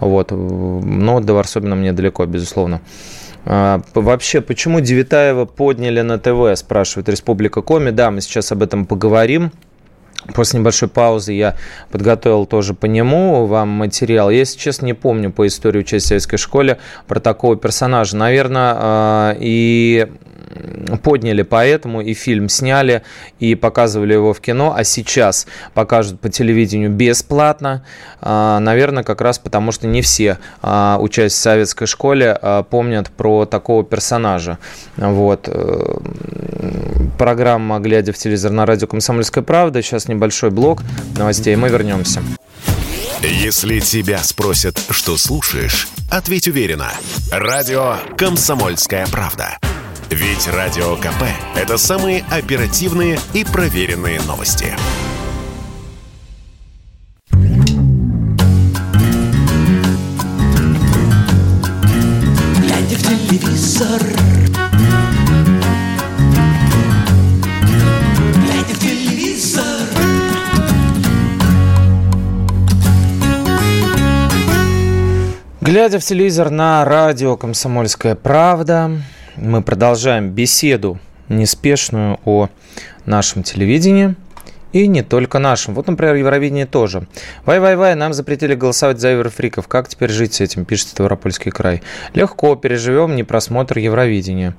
Вот. 0.00 0.30
Но 0.30 1.20
до 1.20 1.34
Варсобина 1.34 1.74
мне 1.76 1.92
далеко, 1.92 2.24
безусловно. 2.26 2.80
А, 3.46 3.82
вообще, 3.92 4.40
почему 4.40 4.80
Девитаева 4.80 5.44
подняли 5.44 6.00
на 6.00 6.18
ТВ, 6.18 6.58
спрашивает 6.58 7.08
Республика 7.08 7.60
Коми. 7.60 7.90
Да, 7.90 8.10
мы 8.10 8.20
сейчас 8.22 8.52
об 8.52 8.62
этом 8.62 8.86
поговорим. 8.86 9.52
После 10.32 10.60
небольшой 10.60 10.88
паузы 10.88 11.32
я 11.32 11.56
подготовил 11.90 12.46
тоже 12.46 12.74
по 12.74 12.86
нему 12.86 13.46
вам 13.46 13.68
материал. 13.68 14.30
Если 14.30 14.58
честно, 14.58 14.86
не 14.86 14.94
помню 14.94 15.30
по 15.30 15.46
истории 15.46 15.80
участия 15.80 16.06
в 16.06 16.08
советской 16.08 16.36
школе 16.38 16.78
про 17.06 17.20
такого 17.20 17.56
персонажа. 17.56 18.16
Наверное, 18.16 18.74
а, 18.76 19.36
и 19.38 20.08
подняли 21.02 21.42
поэтому, 21.42 22.00
и 22.00 22.14
фильм 22.14 22.48
сняли, 22.48 23.02
и 23.38 23.54
показывали 23.54 24.14
его 24.14 24.32
в 24.32 24.40
кино, 24.40 24.74
а 24.76 24.84
сейчас 24.84 25.46
покажут 25.74 26.20
по 26.20 26.28
телевидению 26.28 26.90
бесплатно. 26.90 27.84
А, 28.20 28.58
наверное, 28.60 29.04
как 29.04 29.20
раз 29.20 29.38
потому, 29.38 29.72
что 29.72 29.86
не 29.86 30.02
все 30.02 30.38
а, 30.62 30.98
участие 31.00 31.38
в 31.38 31.42
советской 31.42 31.86
школе 31.86 32.38
помнят 32.70 33.10
про 33.10 33.44
такого 33.44 33.84
персонажа. 33.84 34.58
Вот. 34.96 35.48
Э, 35.48 35.98
программа 37.18 37.80
«Глядя 37.80 38.12
в 38.12 38.18
телевизор» 38.18 38.52
на 38.52 38.66
радио 38.66 38.86
«Комсомольская 38.86 39.42
правда». 39.44 39.82
Сейчас 39.82 40.08
небольшой 40.08 40.50
блок 40.50 40.82
новостей, 41.16 41.56
мы 41.56 41.68
вернемся. 41.68 42.22
Если 43.22 43.80
тебя 43.80 44.18
спросят, 44.18 44.80
что 44.90 45.16
слушаешь, 45.16 45.88
ответь 46.10 46.48
уверенно. 46.48 46.92
Радио 47.30 47.96
«Комсомольская 48.18 49.06
правда». 49.06 49.58
Ведь 50.16 50.46
Радио 50.46 50.94
КП– 50.94 51.24
это 51.56 51.76
самые 51.76 52.24
оперативные 52.30 53.18
и 53.32 53.42
проверенные 53.44 54.20
новости. 54.20 54.66
Глядя 62.60 62.94
в 62.94 63.02
телевизор 63.02 64.02
Глядя 68.38 68.72
в 68.72 68.78
телевизор 68.78 69.64
Глядя 75.60 75.98
в 75.98 76.04
телевизор 76.04 76.50
на 76.50 76.84
радио 76.84 77.36
«Комсомольская 77.36 78.14
правда», 78.14 78.92
мы 79.36 79.62
продолжаем 79.62 80.30
беседу 80.30 80.98
неспешную 81.28 82.20
о 82.24 82.48
нашем 83.06 83.42
телевидении. 83.42 84.14
И 84.72 84.88
не 84.88 85.02
только 85.02 85.38
нашим. 85.38 85.74
Вот, 85.74 85.86
например, 85.86 86.16
Евровидение 86.16 86.66
тоже. 86.66 87.06
Вай-вай-вай, 87.46 87.94
нам 87.94 88.12
запретили 88.12 88.56
голосовать 88.56 88.98
за 88.98 89.10
Еврофриков. 89.10 89.68
Как 89.68 89.88
теперь 89.88 90.10
жить 90.10 90.34
с 90.34 90.40
этим, 90.40 90.64
пишет 90.64 90.88
Ставропольский 90.88 91.52
край. 91.52 91.80
Легко, 92.12 92.56
переживем 92.56 93.14
непросмотр 93.14 93.78
Евровидения 93.78 94.56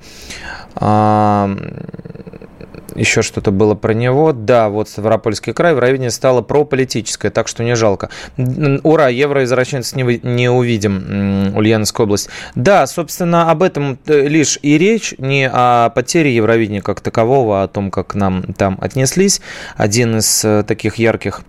еще 2.96 3.22
что-то 3.22 3.50
было 3.50 3.74
про 3.74 3.92
него. 3.94 4.32
Да, 4.32 4.68
вот 4.68 4.88
Ставропольский 4.88 5.52
край, 5.52 5.74
в 5.74 5.78
районе 5.78 6.10
стало 6.10 6.42
прополитическое, 6.42 7.30
так 7.30 7.48
что 7.48 7.64
не 7.64 7.74
жалко. 7.76 8.10
Ура, 8.36 9.08
евроизвращенцев 9.08 9.96
не, 9.96 10.20
не 10.22 10.50
увидим, 10.50 11.56
Ульяновская 11.56 12.06
область. 12.06 12.28
Да, 12.54 12.86
собственно, 12.86 13.50
об 13.50 13.62
этом 13.62 13.98
э, 14.06 14.26
лишь 14.26 14.58
и 14.62 14.78
речь, 14.78 15.14
не 15.18 15.48
о 15.52 15.90
потере 15.90 16.34
Евровидения 16.34 16.80
как 16.80 17.00
такового, 17.00 17.60
а 17.60 17.64
о 17.64 17.68
том, 17.68 17.90
как 17.90 18.14
нам 18.14 18.42
там 18.54 18.78
отнеслись. 18.80 19.40
Один 19.76 20.18
из 20.18 20.44
э, 20.44 20.64
таких 20.66 20.96
ярких 20.96 21.42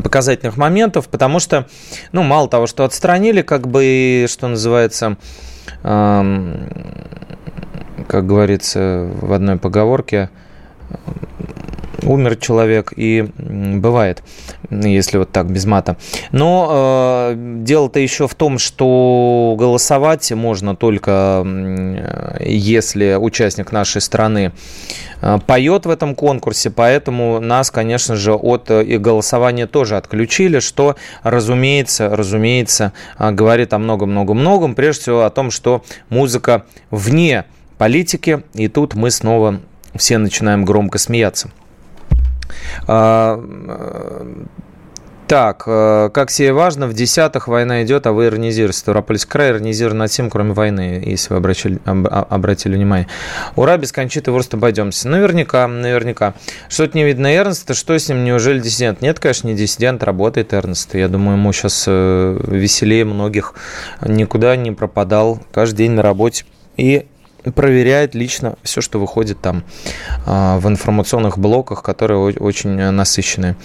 показательных 0.00 0.56
моментов, 0.56 1.08
потому 1.08 1.40
что, 1.40 1.66
ну, 2.12 2.22
мало 2.22 2.48
того, 2.48 2.68
что 2.68 2.84
отстранили, 2.84 3.42
как 3.42 3.66
бы, 3.66 4.26
что 4.28 4.46
называется, 4.46 5.16
эм, 5.82 6.68
как 8.10 8.26
говорится 8.26 9.08
в 9.22 9.32
одной 9.32 9.56
поговорке, 9.56 10.30
умер 12.02 12.36
человек, 12.36 12.92
и 12.96 13.28
бывает, 13.38 14.24
если 14.68 15.18
вот 15.18 15.30
так, 15.30 15.48
без 15.50 15.64
мата. 15.64 15.96
Но 16.32 17.30
э, 17.30 17.34
дело-то 17.36 18.00
еще 18.00 18.26
в 18.26 18.34
том, 18.34 18.58
что 18.58 19.54
голосовать 19.58 20.32
можно 20.32 20.74
только, 20.74 21.46
если 22.40 23.14
участник 23.14 23.70
нашей 23.70 24.00
страны 24.00 24.52
э, 25.20 25.38
поет 25.46 25.86
в 25.86 25.90
этом 25.90 26.14
конкурсе, 26.14 26.70
поэтому 26.70 27.38
нас, 27.38 27.70
конечно 27.70 28.16
же, 28.16 28.34
от 28.34 28.70
и 28.70 28.98
голосования 28.98 29.66
тоже 29.66 29.96
отключили, 29.96 30.58
что, 30.58 30.96
разумеется, 31.22 32.08
разумеется, 32.08 32.92
э, 33.18 33.30
говорит 33.30 33.72
о 33.72 33.78
многом-многом-многом, 33.78 34.74
прежде 34.74 35.02
всего 35.02 35.24
о 35.24 35.30
том, 35.30 35.50
что 35.50 35.84
музыка 36.08 36.64
вне 36.90 37.44
политики, 37.80 38.42
и 38.52 38.68
тут 38.68 38.94
мы 38.94 39.10
снова 39.10 39.62
все 39.96 40.18
начинаем 40.18 40.66
громко 40.66 40.98
смеяться. 40.98 41.50
А, 42.86 43.42
так, 45.26 45.62
э, 45.66 46.10
как 46.12 46.30
себе 46.30 46.52
важно, 46.52 46.88
в 46.88 46.92
десятых 46.92 47.48
война 47.48 47.82
идет, 47.82 48.06
а 48.06 48.12
вы 48.12 48.26
иронизируете. 48.26 48.80
Ставропольский 48.80 49.30
край 49.30 49.52
иронизирует 49.52 49.96
над 49.96 50.10
всем, 50.10 50.28
кроме 50.28 50.52
войны, 50.52 51.02
если 51.06 51.32
вы 51.32 51.38
обратили, 51.38 51.78
а, 51.86 52.26
обратили 52.28 52.74
внимание. 52.74 53.08
Ура, 53.56 53.78
без 53.78 53.92
кончиты 53.92 54.30
ворст 54.30 54.52
обойдемся. 54.52 55.08
Наверняка, 55.08 55.66
наверняка. 55.66 56.34
Что-то 56.68 56.98
не 56.98 57.04
видно 57.04 57.34
Эрнста, 57.34 57.72
что 57.72 57.98
с 57.98 58.10
ним, 58.10 58.24
неужели 58.24 58.60
диссидент? 58.60 59.00
Нет, 59.00 59.20
конечно, 59.20 59.48
не 59.48 59.54
диссидент, 59.54 60.02
работает 60.02 60.52
Эрнст. 60.52 60.94
Я 60.94 61.08
думаю, 61.08 61.38
ему 61.38 61.50
сейчас 61.54 61.86
э, 61.86 62.38
веселее 62.46 63.06
многих. 63.06 63.54
Никуда 64.04 64.54
не 64.56 64.70
пропадал, 64.70 65.40
каждый 65.50 65.78
день 65.78 65.92
на 65.92 66.02
работе. 66.02 66.44
И 66.76 67.06
проверяет 67.54 68.14
лично 68.14 68.56
все, 68.62 68.80
что 68.80 68.98
выходит 68.98 69.40
там 69.40 69.64
а, 70.26 70.58
в 70.58 70.68
информационных 70.68 71.38
блоках, 71.38 71.82
которые 71.82 72.18
очень 72.18 72.70
насыщенные. 72.70 73.56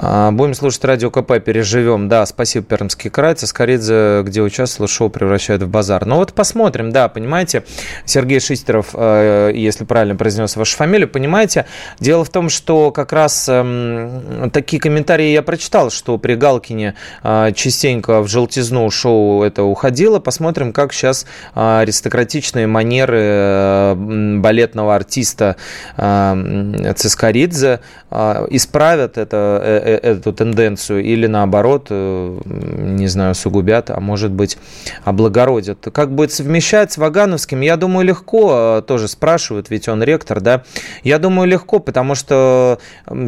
А, 0.00 0.30
будем 0.30 0.54
слушать 0.54 0.84
радио 0.84 1.10
КП, 1.10 1.40
переживем. 1.44 2.08
Да, 2.08 2.24
спасибо, 2.24 2.64
Пермский 2.64 3.10
край. 3.10 3.34
Цискоридзе, 3.34 4.22
где 4.22 4.42
участвовал, 4.42 4.88
шоу 4.88 5.10
превращают 5.10 5.62
в 5.62 5.68
базар. 5.68 6.06
Ну 6.06 6.16
вот 6.16 6.32
посмотрим, 6.34 6.92
да, 6.92 7.08
понимаете, 7.08 7.64
Сергей 8.04 8.38
Шистеров, 8.38 8.90
э, 8.94 9.50
если 9.54 9.84
правильно 9.84 10.14
произнес 10.14 10.54
вашу 10.54 10.76
фамилию, 10.76 11.08
понимаете, 11.08 11.66
дело 11.98 12.24
в 12.24 12.30
том, 12.30 12.48
что 12.48 12.92
как 12.92 13.12
раз 13.12 13.48
эм, 13.48 14.50
такие 14.52 14.80
комментарии 14.80 15.32
я 15.32 15.42
прочитал, 15.42 15.90
что 15.90 16.16
при 16.16 16.36
Галкине 16.36 16.94
э, 17.24 17.52
частенько 17.56 18.20
в 18.22 18.28
желтизну 18.28 18.88
шоу 18.90 19.42
это 19.42 19.64
уходило. 19.64 20.20
Посмотрим, 20.20 20.72
как 20.72 20.92
сейчас 20.92 21.26
э, 21.56 21.80
аристократичные 21.80 22.68
манеры 22.68 23.96
балетного 23.96 24.94
артиста 24.94 25.56
Цискоридзе 25.96 27.80
исправят 28.10 29.18
это 29.18 29.82
эту 29.96 30.32
тенденцию 30.32 31.02
или 31.02 31.26
наоборот, 31.26 31.88
э, 31.90 32.40
не 32.44 33.06
знаю, 33.06 33.34
сугубят, 33.34 33.90
а 33.90 34.00
может 34.00 34.30
быть 34.30 34.58
облагородят. 35.04 35.88
Как 35.92 36.12
будет 36.12 36.32
совмещать 36.32 36.92
с 36.92 36.98
Вагановским, 36.98 37.60
я 37.60 37.76
думаю, 37.76 38.06
легко, 38.06 38.78
э, 38.78 38.82
тоже 38.82 39.08
спрашивают, 39.08 39.70
ведь 39.70 39.88
он 39.88 40.02
ректор, 40.02 40.40
да, 40.40 40.62
я 41.02 41.18
думаю, 41.18 41.48
легко, 41.48 41.78
потому 41.78 42.14
что 42.14 42.78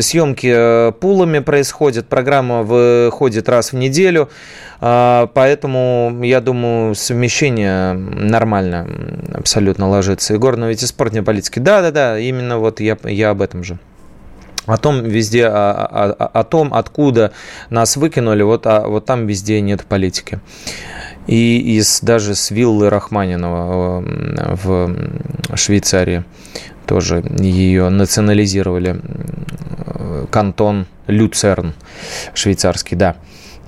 съемки 0.00 0.92
пулами 1.00 1.38
происходят, 1.40 2.06
программа 2.08 2.62
выходит 2.62 3.48
раз 3.48 3.72
в 3.72 3.76
неделю, 3.76 4.28
поэтому, 4.80 6.20
я 6.22 6.40
думаю, 6.40 6.94
совмещение 6.94 7.92
нормально 7.92 8.86
абсолютно 9.34 9.88
ложится. 9.88 10.34
Егор, 10.34 10.56
но 10.56 10.68
ведь 10.68 10.82
и 10.82 10.86
спорт 10.86 11.12
не 11.12 11.22
политики. 11.22 11.58
Да-да-да, 11.58 12.18
именно 12.18 12.58
вот 12.58 12.80
я, 12.80 12.96
я 13.04 13.30
об 13.30 13.42
этом 13.42 13.64
же 13.64 13.78
о 14.66 14.76
том 14.76 15.02
везде, 15.02 15.46
о, 15.46 15.86
о, 15.86 16.26
о 16.26 16.44
том, 16.44 16.72
откуда 16.74 17.32
нас 17.70 17.96
выкинули, 17.96 18.42
вот, 18.42 18.66
а, 18.66 18.86
вот 18.86 19.06
там 19.06 19.26
везде 19.26 19.60
нет 19.60 19.84
политики. 19.84 20.40
И 21.26 21.76
из, 21.76 22.00
даже 22.00 22.34
с 22.34 22.50
виллы 22.50 22.90
Рахманинова 22.90 24.02
э, 24.02 24.54
в 24.54 24.96
Швейцарии 25.54 26.24
тоже 26.86 27.22
ее 27.38 27.88
национализировали. 27.88 29.00
Кантон 30.30 30.86
Люцерн 31.06 31.74
швейцарский, 32.34 32.96
да. 32.96 33.16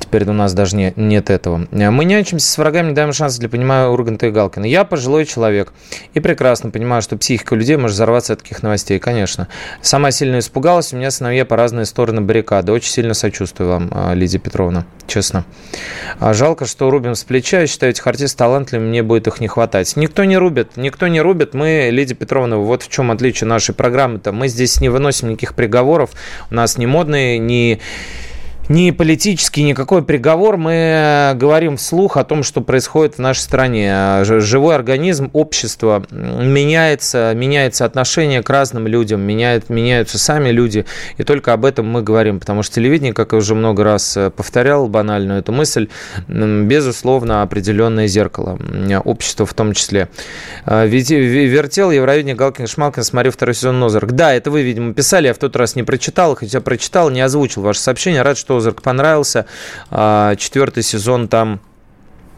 Теперь 0.02 0.28
у 0.28 0.32
нас 0.32 0.52
даже 0.52 0.76
не, 0.76 0.92
нет 0.96 1.30
этого. 1.30 1.66
Мы 1.70 2.04
нянчимся 2.04 2.50
с 2.50 2.58
врагами, 2.58 2.88
не 2.88 2.94
даем 2.94 3.12
шанса 3.12 3.38
для 3.38 3.48
понимания 3.48 3.88
Урганта 3.88 4.26
и 4.26 4.30
Галкина. 4.30 4.64
Я 4.66 4.84
пожилой 4.84 5.24
человек 5.24 5.72
и 6.12 6.20
прекрасно 6.20 6.70
понимаю, 6.70 7.02
что 7.02 7.16
психика 7.16 7.54
людей 7.54 7.76
может 7.76 7.94
взорваться 7.94 8.32
от 8.32 8.42
таких 8.42 8.62
новостей, 8.62 8.98
конечно. 8.98 9.48
Сама 9.80 10.10
сильно 10.10 10.40
испугалась, 10.40 10.92
у 10.92 10.96
меня 10.96 11.10
сыновья 11.10 11.44
по 11.44 11.56
разные 11.56 11.86
стороны 11.86 12.20
баррикады. 12.20 12.72
Очень 12.72 12.90
сильно 12.90 13.14
сочувствую 13.14 13.70
вам, 13.70 13.90
а, 13.92 14.12
Лидия 14.12 14.38
Петровна, 14.38 14.86
честно. 15.06 15.44
А 16.18 16.34
жалко, 16.34 16.66
что 16.66 16.90
рубим 16.90 17.14
с 17.14 17.22
плеча. 17.22 17.60
Я 17.60 17.66
считаю 17.66 17.92
этих 17.92 18.06
артистов 18.06 18.38
талантливыми, 18.38 18.88
мне 18.88 19.02
будет 19.02 19.28
их 19.28 19.40
не 19.40 19.48
хватать. 19.48 19.96
Никто 19.96 20.24
не 20.24 20.36
рубит, 20.36 20.76
никто 20.76 21.06
не 21.06 21.20
рубит. 21.20 21.54
Мы, 21.54 21.88
Лидия 21.90 22.14
Петровна, 22.14 22.56
вот 22.56 22.82
в 22.82 22.88
чем 22.88 23.10
отличие 23.12 23.46
нашей 23.46 23.74
программы-то. 23.74 24.32
Мы 24.32 24.48
здесь 24.48 24.80
не 24.80 24.88
выносим 24.88 25.28
никаких 25.28 25.54
приговоров. 25.54 26.10
У 26.50 26.54
нас 26.54 26.76
не 26.76 26.86
модные, 26.86 27.38
не 27.38 27.52
ни 27.52 27.80
политический, 28.92 29.64
никакой 29.64 30.02
приговор. 30.02 30.56
Мы 30.56 30.72
э, 30.72 31.34
говорим 31.34 31.76
вслух 31.76 32.16
о 32.16 32.24
том, 32.24 32.42
что 32.42 32.62
происходит 32.62 33.16
в 33.16 33.18
нашей 33.18 33.40
стране. 33.40 34.24
Живой 34.24 34.74
организм, 34.74 35.28
общество 35.34 36.06
меняется, 36.10 37.32
меняется 37.34 37.84
отношение 37.84 38.42
к 38.42 38.48
разным 38.48 38.86
людям, 38.86 39.20
меняет, 39.20 39.68
меняются 39.68 40.18
сами 40.18 40.48
люди. 40.50 40.86
И 41.18 41.22
только 41.22 41.52
об 41.52 41.66
этом 41.66 41.86
мы 41.86 42.02
говорим. 42.02 42.40
Потому 42.40 42.62
что 42.62 42.76
телевидение, 42.76 43.12
как 43.12 43.32
я 43.32 43.38
уже 43.38 43.54
много 43.54 43.84
раз 43.84 44.16
э, 44.16 44.30
повторял 44.30 44.88
банальную 44.88 45.40
эту 45.40 45.52
мысль, 45.52 45.88
безусловно, 46.26 47.42
определенное 47.42 48.06
зеркало. 48.06 48.58
Общество 49.04 49.44
в 49.44 49.52
том 49.52 49.74
числе. 49.74 50.08
Э, 50.64 50.86
вертел 50.86 51.90
Евровидение 51.90 52.34
Галкин 52.34 52.66
Шмалкин, 52.66 53.02
смотрю 53.04 53.32
второй 53.32 53.54
сезон 53.54 53.80
Нозарк. 53.80 54.12
Да, 54.12 54.32
это 54.32 54.50
вы, 54.50 54.62
видимо, 54.62 54.94
писали, 54.94 55.26
я 55.26 55.34
в 55.34 55.38
тот 55.38 55.56
раз 55.56 55.76
не 55.76 55.82
прочитал, 55.82 56.36
хотя 56.36 56.62
прочитал, 56.62 57.10
не 57.10 57.20
озвучил 57.20 57.60
ваше 57.60 57.80
сообщение. 57.80 58.22
Рад, 58.22 58.38
что 58.38 58.61
Озарк 58.62 58.82
понравился. 58.82 59.46
А, 59.90 60.36
четвертый 60.36 60.82
сезон 60.82 61.28
там 61.28 61.60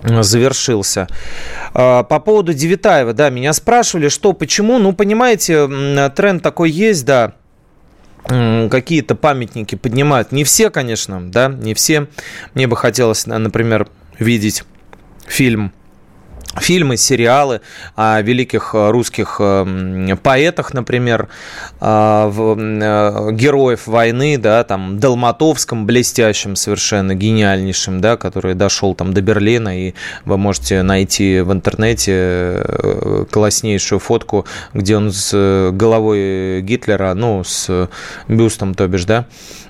завершился. 0.03 1.07
А, 1.73 2.03
по 2.03 2.19
поводу 2.19 2.53
Девитаева, 2.53 3.13
да, 3.13 3.31
меня 3.31 3.53
спрашивали, 3.53 4.09
что, 4.09 4.33
почему, 4.33 4.79
ну, 4.79 4.93
понимаете, 4.93 6.11
тренд 6.17 6.43
такой 6.43 6.71
есть, 6.71 7.05
да, 7.05 7.35
какие-то 8.25 9.15
памятники 9.15 9.75
поднимают. 9.75 10.33
Не 10.33 10.45
все, 10.45 10.71
конечно, 10.71 11.31
да, 11.31 11.49
не 11.49 11.75
все. 11.75 12.09
Мне 12.55 12.67
бы 12.67 12.77
хотелось, 12.77 13.27
например, 13.27 13.87
видеть 14.19 14.65
фильм 15.27 15.73
фильмы, 16.61 16.97
сериалы 16.97 17.61
о 17.97 18.21
великих 18.21 18.75
э, 18.75 18.90
русских 18.90 19.37
э, 19.38 20.17
поэтах, 20.23 20.75
например, 20.75 21.29
э, 21.81 23.31
героев 23.33 23.87
войны, 23.87 24.38
да, 24.38 24.64
там, 24.64 24.99
Долматовском, 24.99 25.87
блестящим 25.87 26.57
совершенно, 26.57 27.14
гениальнейшим, 27.14 28.01
да, 28.01 28.17
который 28.17 28.55
дошел 28.55 28.95
там 28.95 29.12
до 29.12 29.21
Берлина, 29.21 29.88
и 29.88 29.95
вы 30.25 30.38
можете 30.38 30.83
найти 30.83 31.40
в 31.40 31.53
интернете 31.53 32.64
класснейшую 33.31 33.99
фотку, 33.99 34.47
где 34.73 34.97
он 34.97 35.12
с 35.12 35.71
головой 35.73 36.61
Гитлера, 36.62 37.14
ну, 37.14 37.43
с 37.45 37.88
бюстом, 38.29 38.75
то 38.75 38.87
бишь, 38.88 39.05
да, 39.05 39.27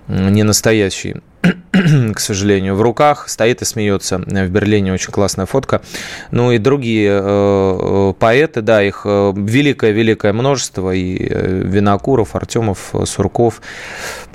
не 0.08 0.42
настоящий 0.42 1.16
к 2.14 2.20
сожалению, 2.20 2.76
в 2.76 2.82
руках, 2.82 3.28
стоит 3.28 3.62
и 3.62 3.64
смеется. 3.64 4.18
В 4.18 4.48
Берлине 4.48 4.92
очень 4.92 5.12
классная 5.12 5.46
фотка. 5.46 5.82
Ну 6.30 6.52
и 6.52 6.58
другие 6.58 7.10
э, 7.10 7.20
э 7.20 8.12
поэты, 8.18 8.62
да, 8.62 8.82
их 8.82 9.04
великое-великое 9.04 10.30
э, 10.30 10.34
множество. 10.34 10.92
И 10.94 11.16
э, 11.28 11.62
Винокуров, 11.64 12.36
Артемов, 12.36 12.94
Сурков, 13.04 13.60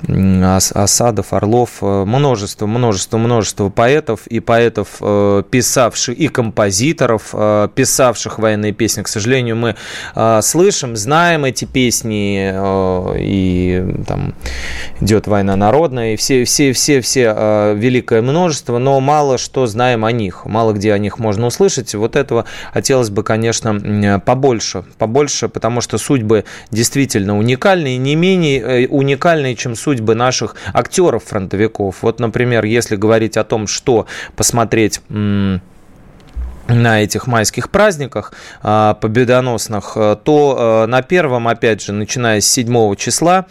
Осадов, 0.06 1.32
Орлов. 1.32 1.80
Множество, 1.80 2.66
множество, 2.66 3.18
множество 3.18 3.68
поэтов 3.68 4.26
и 4.26 4.40
поэтов, 4.40 4.98
э, 5.00 5.42
писавших, 5.50 6.16
и 6.16 6.28
композиторов, 6.28 7.30
э, 7.32 7.68
писавших 7.74 8.38
военные 8.38 8.72
песни. 8.72 9.02
К 9.02 9.08
сожалению, 9.08 9.56
мы 9.56 9.76
слышим, 10.42 10.96
знаем 10.96 11.44
эти 11.44 11.64
песни, 11.64 12.52
и 13.18 13.84
там 14.06 14.34
идет 15.00 15.26
война 15.26 15.56
народная, 15.56 16.14
и 16.14 16.16
все, 16.16 16.44
все, 16.44 16.72
все 16.72 16.99
все 17.00 17.32
э, 17.36 17.74
великое 17.76 18.22
множество, 18.22 18.78
но 18.78 19.00
мало 19.00 19.38
что 19.38 19.66
знаем 19.66 20.04
о 20.04 20.12
них, 20.12 20.44
мало 20.46 20.72
где 20.72 20.92
о 20.92 20.98
них 20.98 21.18
можно 21.18 21.46
услышать. 21.46 21.94
Вот 21.94 22.16
этого 22.16 22.44
хотелось 22.72 23.10
бы, 23.10 23.22
конечно, 23.22 24.20
побольше, 24.24 24.84
побольше, 24.98 25.48
потому 25.48 25.80
что 25.80 25.98
судьбы 25.98 26.44
действительно 26.70 27.38
уникальные, 27.38 27.96
не 27.98 28.14
менее 28.14 28.60
э, 28.60 28.86
уникальные, 28.88 29.56
чем 29.56 29.74
судьбы 29.74 30.14
наших 30.14 30.56
актеров-фронтовиков. 30.72 32.02
Вот, 32.02 32.20
например, 32.20 32.64
если 32.64 32.96
говорить 32.96 33.36
о 33.36 33.44
том, 33.44 33.66
что 33.66 34.06
посмотреть 34.36 35.00
на 36.74 37.02
этих 37.02 37.26
майских 37.26 37.70
праздниках 37.70 38.32
а, 38.62 38.94
победоносных, 38.94 39.92
э, 39.96 40.16
то 40.22 40.84
э, 40.84 40.86
на 40.86 41.02
первом, 41.02 41.48
опять 41.48 41.82
же, 41.82 41.92
начиная 41.92 42.40
с 42.40 42.46
7 42.46 42.94
числа 42.96 43.46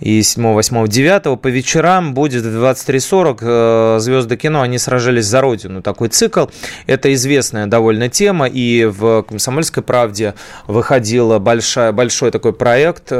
и 0.00 0.22
7, 0.22 0.52
8, 0.52 0.88
9 0.88 1.40
по 1.40 1.48
вечерам 1.48 2.14
будет 2.14 2.44
в 2.44 2.64
23.40 2.64 3.38
э, 3.40 3.98
звезды 4.00 4.36
кино, 4.36 4.62
они 4.62 4.78
сражались 4.78 5.26
за 5.26 5.40
Родину. 5.40 5.82
Такой 5.82 6.08
цикл. 6.08 6.46
Это 6.86 7.12
известная 7.14 7.66
довольно 7.66 8.08
тема, 8.08 8.46
и 8.46 8.84
в 8.84 9.22
«Комсомольской 9.22 9.82
правде» 9.82 10.34
выходил 10.66 11.38
большой, 11.40 11.92
большой 11.92 12.30
такой 12.30 12.52
проект, 12.52 13.12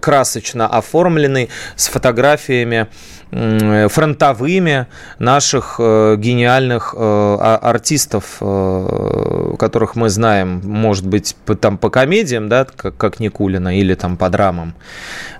красочно 0.00 0.66
оформленный, 0.66 1.48
с 1.76 1.88
фотографиями 1.88 2.88
фронтовыми 3.30 4.86
наших 5.18 5.76
э, 5.78 6.16
гениальных 6.18 6.94
э, 6.96 6.98
а, 7.00 7.58
артистов, 7.62 8.38
э, 8.40 9.54
которых 9.58 9.94
мы 9.94 10.08
знаем, 10.08 10.60
может 10.64 11.06
быть, 11.06 11.36
там 11.60 11.78
по 11.78 11.90
комедиям, 11.90 12.48
да, 12.48 12.64
как, 12.64 13.20
Никулина, 13.20 13.78
или 13.78 13.94
там 13.94 14.16
по 14.16 14.28
драмам, 14.30 14.74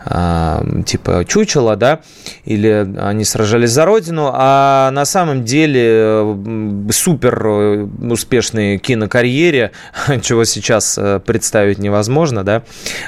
типа 0.05 1.25
Чучела, 1.27 1.77
да, 1.77 2.01
или 2.45 2.95
они 2.99 3.25
сражались 3.25 3.71
за 3.71 3.85
родину, 3.85 4.31
а 4.33 4.91
на 4.93 5.05
самом 5.05 5.45
деле 5.45 6.37
супер 6.91 7.47
успешной 8.11 8.79
кинокарьере, 8.79 9.73
чего 10.23 10.45
сейчас 10.45 10.99
представить 11.27 11.79
невозможно, 11.79 12.45
да, 12.45 12.63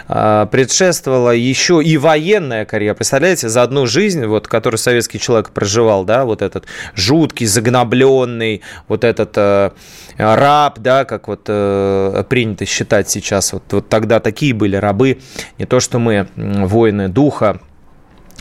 а, 0.09 0.47
предшествовала 0.47 1.31
еще 1.31 1.83
и 1.83 1.97
военная 1.97 2.65
карьера, 2.65 2.95
представляете, 2.95 3.49
за 3.49 3.63
одну 3.63 3.87
жизнь, 3.87 4.25
вот, 4.27 4.49
который 4.49 4.77
советский 4.77 5.19
человек 5.19 5.51
проживал, 5.51 6.05
да, 6.05 6.25
вот 6.25 6.43
этот 6.43 6.67
жуткий, 6.95 7.47
загнобленный, 7.47 8.63
вот 8.89 9.05
этот 9.05 9.33
э, 9.37 9.71
раб, 10.17 10.79
да, 10.79 11.05
как 11.05 11.29
вот 11.29 11.43
э, 11.49 12.25
принято 12.29 12.65
считать 12.67 13.09
сейчас. 13.09 13.53
Вот, 13.53 13.65
вот 13.71 13.89
тогда 13.89 14.21
такие 14.21 14.55
были 14.55 14.77
рабы, 14.77 15.21
не 15.59 15.67
то 15.67 15.81
что 15.81 15.99
мы, 15.99 16.29
воины 16.37 17.09
духа, 17.09 17.61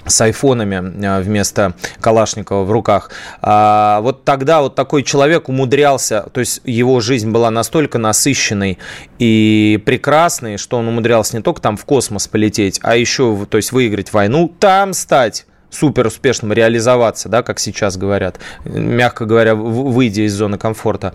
с 0.05 0.19
айфонами 0.21 1.05
э, 1.05 1.21
вместо 1.21 1.75
Калашникова 1.99 2.63
в 2.63 2.71
руках. 2.71 3.11
А 3.41 4.01
вот 4.01 4.25
тогда 4.25 4.61
вот 4.61 4.75
такой 4.75 5.03
человек 5.03 5.49
умудрялся, 5.49 6.27
то 6.33 6.39
есть 6.39 6.61
его 6.65 6.99
жизнь 6.99 7.31
была 7.31 7.51
настолько 7.51 7.97
насыщенной 7.97 8.79
и 9.19 9.81
прекрасной, 9.85 10.57
что 10.57 10.77
он 10.77 10.87
умудрялся 10.87 11.37
не 11.37 11.43
только 11.43 11.61
там 11.61 11.77
в 11.77 11.85
космос 11.85 12.27
полететь, 12.27 12.79
а 12.81 12.95
еще, 12.95 13.45
то 13.49 13.57
есть 13.57 13.71
выиграть 13.71 14.11
войну, 14.13 14.51
там 14.59 14.93
стать 14.93 15.45
супер 15.71 16.07
успешным 16.07 16.53
реализоваться, 16.53 17.29
да, 17.29 17.41
как 17.41 17.59
сейчас 17.59 17.97
говорят, 17.97 18.39
мягко 18.65 19.25
говоря, 19.25 19.55
выйдя 19.55 20.23
из 20.23 20.33
зоны 20.33 20.57
комфорта. 20.57 21.13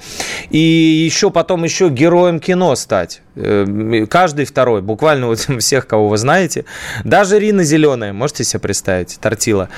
И 0.51 0.59
еще 0.59 1.31
потом 1.31 1.63
еще 1.63 1.89
героем 1.89 2.41
кино 2.41 2.75
стать. 2.75 3.23
Э, 3.37 4.07
каждый 4.09 4.47
второй, 4.47 4.81
буквально 4.81 5.27
вот 5.27 5.39
всех, 5.61 5.87
кого 5.87 6.09
вы 6.09 6.17
знаете. 6.17 6.65
Даже 7.05 7.39
Рина 7.39 7.65
Зеленая, 7.65 8.13
можете 8.13 8.45
себе 8.45 8.61
представить, 8.61 9.19
Тортила. 9.21 9.69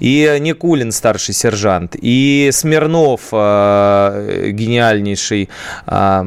И 0.00 0.36
Никулин, 0.40 0.92
старший 0.92 1.34
сержант. 1.34 1.96
И 2.00 2.50
Смирнов, 2.52 3.28
э, 3.32 4.50
гениальнейший, 4.50 5.48
э, 5.86 6.24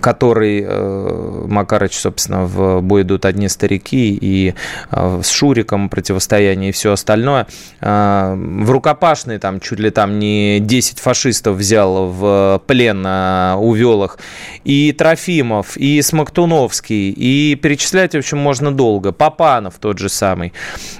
который 0.00 0.66
Макарыч, 1.46 1.98
собственно, 1.98 2.44
в 2.44 2.80
бой 2.80 3.02
идут 3.02 3.24
одни 3.24 3.48
старики, 3.48 4.16
и 4.20 4.54
с 4.90 5.28
Шуриком 5.28 5.88
противостояние 6.06 6.70
и 6.70 6.72
все 6.72 6.92
остальное. 6.92 7.46
В 7.80 8.70
рукопашной 8.70 9.38
там 9.38 9.58
чуть 9.60 9.80
ли 9.80 9.90
там 9.90 10.18
не 10.18 10.60
10 10.60 11.00
фашистов 11.00 11.56
взял 11.56 12.06
в 12.06 12.62
плен, 12.66 13.04
увел 13.56 14.04
их. 14.04 14.18
И 14.64 14.92
Трофимов, 14.92 15.76
и 15.76 16.00
Смоктуновский, 16.02 17.10
и 17.10 17.56
перечислять, 17.56 18.14
в 18.14 18.18
общем, 18.18 18.38
можно 18.38 18.72
долго. 18.72 19.10
Папанов 19.12 19.74
тот 19.80 19.98
же 19.98 20.08
самый. 20.08 20.52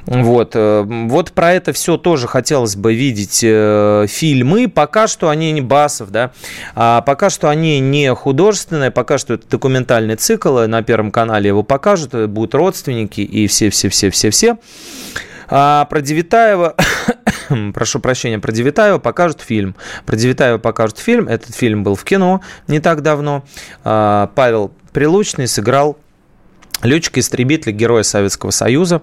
Вот, 0.07 0.53
э, 0.55 0.85
вот 0.85 1.33
про 1.33 1.53
это 1.53 1.73
все 1.73 1.97
тоже 1.97 2.27
хотелось 2.27 2.77
бы 2.77 2.95
видеть 2.95 3.41
э, 3.43 4.07
фильмы. 4.09 4.69
Пока 4.69 5.07
что 5.07 5.29
они 5.29 5.53
не 5.53 5.61
Басов, 5.61 6.11
да, 6.11 6.33
а 6.75 7.01
пока 7.03 7.31
что 7.31 7.49
они 7.49 7.79
не 7.81 8.13
художественные, 8.15 8.91
пока 8.91 9.19
что 9.19 9.35
это 9.35 9.49
документальный 9.49 10.17
цикл, 10.17 10.59
на 10.67 10.83
Первом 10.83 11.11
канале 11.11 11.49
его 11.49 11.63
покажут, 11.63 12.29
будут 12.29 12.55
родственники 12.55 13.21
и 13.21 13.47
все-все-все-все-все. 13.47 14.57
А 15.49 15.85
про 15.87 16.01
Девитаева 16.01 16.75
прошу 17.75 18.01
прощения, 18.01 18.39
про 18.39 18.53
Девитаева 18.53 18.99
покажут 18.99 19.41
фильм. 19.41 19.77
Про 20.05 20.17
Девитаева 20.17 20.59
покажут 20.59 20.99
фильм. 20.99 21.29
Этот 21.29 21.55
фильм 21.55 21.85
был 21.85 21.95
в 21.95 22.05
кино 22.05 22.41
не 22.67 22.81
так 22.81 23.03
давно. 23.03 23.45
А, 23.85 24.31
Павел 24.35 24.73
Прилучный 24.93 25.47
сыграл 25.47 25.99
Летчик-истребитель, 26.87 27.73
героя 27.73 28.03
Советского 28.03 28.51
Союза, 28.51 29.03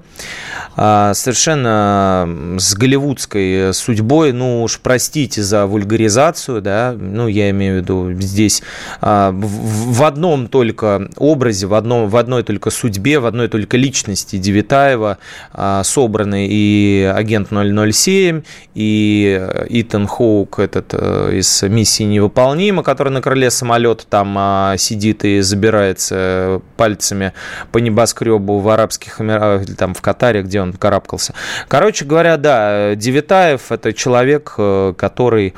а, 0.76 1.14
совершенно 1.14 2.58
с 2.58 2.74
голливудской 2.74 3.74
судьбой, 3.74 4.32
ну 4.32 4.64
уж 4.64 4.80
простите 4.80 5.44
за 5.44 5.68
вульгаризацию, 5.68 6.62
да, 6.62 6.96
ну 6.98 7.28
я 7.28 7.52
имею 7.52 7.76
в 7.76 7.78
виду 7.84 8.12
здесь 8.20 8.64
а, 9.02 9.32
в 9.34 10.04
одном 10.04 10.48
только 10.48 11.10
образе, 11.18 11.68
в, 11.68 11.76
одном, 11.76 12.10
в 12.10 12.18
одной 12.18 12.44
только 12.44 12.72
судьбе, 12.72 13.20
в 13.20 13.26
одной 13.26 13.50
только 13.50 13.78
личности 13.78 14.38
Девитаева 14.38 15.20
а, 15.52 15.84
собраны 15.84 16.48
и 16.50 17.12
агент 17.14 17.50
007, 17.50 18.42
и 18.74 19.48
Итан 19.70 20.08
Хоук, 20.08 20.60
этот 20.60 20.94
э, 20.94 21.38
из 21.38 21.62
«Миссии 21.64 22.04
невыполнима», 22.04 22.82
который 22.82 23.10
на 23.10 23.22
крыле 23.22 23.52
самолета 23.52 24.06
там 24.10 24.78
сидит 24.78 25.24
и 25.24 25.42
забирается 25.42 26.62
пальцами 26.78 27.34
по 27.74 27.80
небоскребу 27.80 28.60
в 28.60 28.70
Арабских 28.70 29.20
Эмиратах, 29.20 29.68
или 29.68 29.76
там 29.76 29.96
в 29.96 30.02
Катаре, 30.02 30.44
где 30.44 30.62
он 30.62 30.74
карабкался. 30.74 31.34
Короче 31.68 32.06
говоря, 32.06 32.38
да, 32.38 32.94
Девитаев– 32.96 33.64
это 33.72 33.92
человек, 33.94 34.54
э, 34.60 34.94
который 34.96 35.56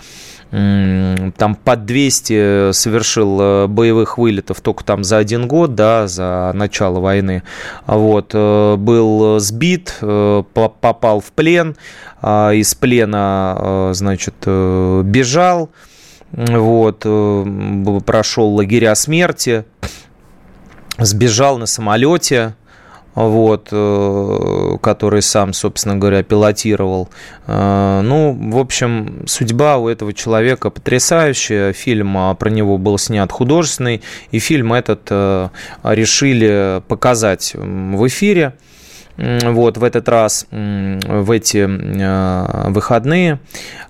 там 0.51 1.55
под 1.65 1.85
200 1.85 2.71
совершил 2.71 3.41
э, 3.41 3.67
боевых 3.67 4.17
вылетов 4.17 4.61
только 4.61 4.85
там 4.85 5.03
за 5.03 5.17
один 5.17 5.49
год, 5.49 5.75
да, 5.75 6.07
за 6.07 6.51
начало 6.53 7.01
войны. 7.01 7.43
Вот, 7.85 8.31
э, 8.33 8.75
был 8.77 9.39
сбит, 9.39 9.97
попал 9.99 11.19
в 11.19 11.33
плен, 11.33 11.75
а 12.21 12.51
из 12.53 12.73
плена, 12.75 13.91
значит, 13.93 14.35
бежал, 14.45 15.69
вот, 16.31 17.05
прошел 18.05 18.55
лагеря 18.55 18.95
смерти, 18.95 19.65
сбежал 20.97 21.57
на 21.57 21.65
самолете, 21.65 22.55
вот, 23.15 23.69
э, 23.71 24.77
который 24.81 25.21
сам, 25.21 25.53
собственно 25.53 25.95
говоря, 25.95 26.21
пилотировал. 26.21 27.09
Э, 27.47 28.01
ну, 28.03 28.37
в 28.51 28.57
общем, 28.57 29.23
судьба 29.25 29.77
у 29.77 29.87
этого 29.87 30.13
человека 30.13 30.69
потрясающая. 30.69 31.71
Фильм 31.71 32.17
а, 32.17 32.35
про 32.35 32.49
него 32.49 32.77
был 32.77 32.97
снят 32.97 33.31
художественный, 33.31 34.01
и 34.31 34.39
фильм 34.39 34.73
этот 34.73 35.07
э, 35.09 35.49
решили 35.83 36.81
показать 36.87 37.53
в 37.55 38.05
эфире 38.07 38.53
вот 39.17 39.77
в 39.77 39.83
этот 39.85 40.09
раз, 40.09 40.45
в 40.51 41.31
эти 41.31 41.65
выходные. 42.69 43.39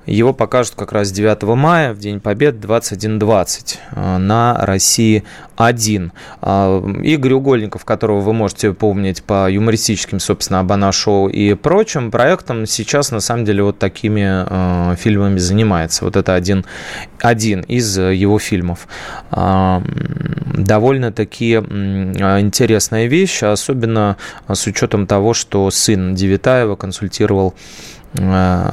Его 0.06 0.34
покажут 0.34 0.76
как 0.76 0.92
раз 0.92 1.12
9 1.12 1.44
мая, 1.56 1.94
в 1.94 2.00
День 2.00 2.20
Победы, 2.20 2.68
21.20 2.68 3.78
э, 3.92 4.18
на 4.18 4.56
России 4.60 5.24
1. 5.56 6.12
А, 6.42 6.84
Игорь 7.02 7.34
Угольников, 7.34 7.86
которого 7.86 8.20
вы 8.22 8.34
можете 8.34 8.74
помнить 8.74 9.24
по 9.24 9.50
юмористическим, 9.50 10.20
собственно, 10.20 10.60
Абана-шоу 10.60 11.30
и 11.30 11.56
прочим 11.56 12.12
проектам, 12.12 12.68
сейчас, 12.68 13.12
на 13.12 13.20
самом 13.20 13.46
деле, 13.46 13.64
вот 13.64 13.80
такими 13.80 14.46
э, 14.48 14.96
фильмами 14.96 15.40
занимается. 15.40 16.06
Вот 16.06 16.16
это 16.16 16.36
один, 16.36 16.66
один 17.20 17.62
из 17.62 17.98
его 17.98 18.38
фильмов. 18.38 18.88
А, 19.32 19.82
довольно-таки 20.54 21.56
интересная 21.56 23.08
вещь, 23.08 23.42
особенно 23.42 24.18
с 24.48 24.68
учетом 24.68 25.08
того, 25.08 25.34
что 25.34 25.72
сын 25.72 26.14
Девитаева 26.14 26.76
консультировал 26.76 27.56
э, 28.14 28.70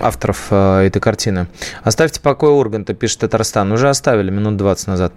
авторов 0.00 0.48
э, 0.50 0.86
этой 0.86 1.00
картины. 1.00 1.46
«Оставьте 1.82 2.20
покой 2.20 2.50
Урганта», 2.50 2.94
пишет 2.94 3.20
Татарстан. 3.20 3.70
Уже 3.72 3.88
оставили 3.88 4.30
минут 4.30 4.56
20 4.56 4.86
назад. 4.88 5.12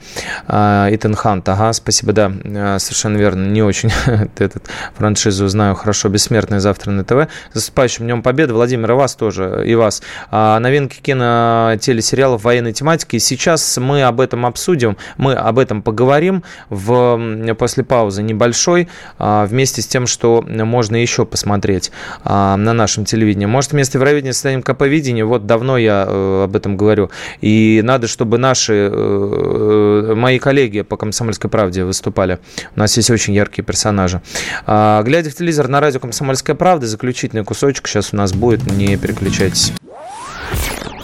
А, 0.47 0.87
Итан 0.91 1.15
Хант, 1.15 1.47
ага, 1.49 1.73
спасибо, 1.73 2.13
да, 2.13 2.31
э, 2.43 2.77
совершенно 2.79 3.17
верно. 3.17 3.45
Не 3.45 3.63
очень 3.63 3.91
этот 4.37 4.63
франшизу 4.95 5.47
знаю 5.47 5.75
хорошо. 5.75 6.09
«Бессмертный» 6.09 6.59
завтра 6.59 6.91
на 6.91 7.03
ТВ. 7.03 7.29
С 7.51 7.55
наступающим 7.55 8.05
Днем 8.05 8.23
Победы. 8.23 8.53
Владимир, 8.53 8.91
и 8.91 8.93
вас 8.93 9.15
тоже, 9.15 9.63
и 9.65 9.75
вас. 9.75 10.01
А, 10.31 10.59
новинки 10.59 10.99
кино, 11.01 11.73
телесериалов 11.79 12.43
военной 12.43 12.73
тематики. 12.73 13.17
Сейчас 13.17 13.77
мы 13.77 14.03
об 14.03 14.19
этом 14.19 14.45
обсудим, 14.45 14.97
мы 15.17 15.33
об 15.33 15.59
этом 15.59 15.81
поговорим 15.81 16.43
в, 16.69 17.55
после 17.57 17.83
паузы 17.83 18.23
небольшой, 18.23 18.87
а, 19.17 19.45
вместе 19.45 19.81
с 19.81 19.87
тем, 19.87 20.07
что 20.07 20.43
можно 20.47 20.95
еще 20.95 21.25
посмотреть 21.25 21.91
на 22.23 22.55
нашем 22.57 23.05
телевидении. 23.05 23.45
Может, 23.45 23.71
вместо 23.71 23.97
Евровидения 23.97 24.33
станет 24.33 24.54
гражданин 24.55 24.63
КП 24.63 24.83
видения, 24.83 25.25
вот 25.25 25.45
давно 25.45 25.77
я 25.77 26.05
э, 26.07 26.43
об 26.45 26.55
этом 26.55 26.77
говорю. 26.77 27.09
И 27.41 27.81
надо, 27.83 28.07
чтобы 28.07 28.37
наши, 28.37 28.73
э, 28.73 30.11
э, 30.11 30.15
мои 30.15 30.39
коллеги 30.39 30.81
по 30.81 30.97
«Комсомольской 30.97 31.49
правде» 31.49 31.83
выступали. 31.83 32.39
У 32.75 32.79
нас 32.79 32.95
есть 32.97 33.09
очень 33.09 33.33
яркие 33.33 33.65
персонажи. 33.65 34.21
А, 34.65 35.01
глядя 35.03 35.29
в 35.29 35.35
телевизор 35.35 35.67
на 35.67 35.79
радио 35.79 35.99
«Комсомольская 35.99 36.55
правда», 36.55 36.87
заключительный 36.87 37.43
кусочек 37.43 37.87
сейчас 37.87 38.13
у 38.13 38.17
нас 38.17 38.33
будет, 38.33 38.65
не 38.71 38.97
переключайтесь. 38.97 39.73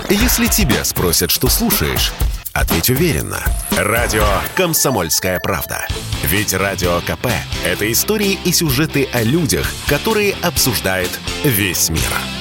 Если 0.10 0.48
тебя 0.48 0.84
спросят, 0.84 1.32
что 1.32 1.48
слушаешь, 1.48 2.12
ответь 2.54 2.90
уверенно. 2.90 3.40
Радио 3.78 4.26
«Комсомольская 4.56 5.40
правда». 5.42 5.86
Ведь 6.24 6.54
Радио 6.54 7.00
КП– 7.02 7.28
это 7.66 7.90
истории 7.92 8.38
и 8.46 8.52
сюжеты 8.52 9.08
о 9.14 9.24
людях, 9.24 9.72
которые 9.88 10.36
обсуждает 10.42 11.10
весь 11.44 11.90
мир. 11.90 12.41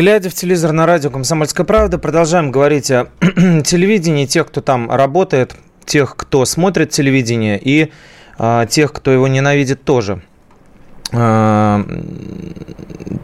Глядя 0.00 0.30
в 0.30 0.34
телевизор 0.34 0.72
на 0.72 0.86
радио 0.86 1.10
«Комсомольская 1.10 1.66
правда», 1.66 1.98
продолжаем 1.98 2.50
говорить 2.50 2.90
о 2.90 3.08
телевидении, 3.20 4.24
тех, 4.24 4.46
кто 4.46 4.62
там 4.62 4.90
работает, 4.90 5.54
тех, 5.84 6.16
кто 6.16 6.46
смотрит 6.46 6.88
телевидение 6.88 7.60
и 7.62 7.92
а, 8.38 8.64
тех, 8.64 8.94
кто 8.94 9.10
его 9.10 9.28
ненавидит 9.28 9.84
тоже. 9.84 10.22
А, 11.12 11.84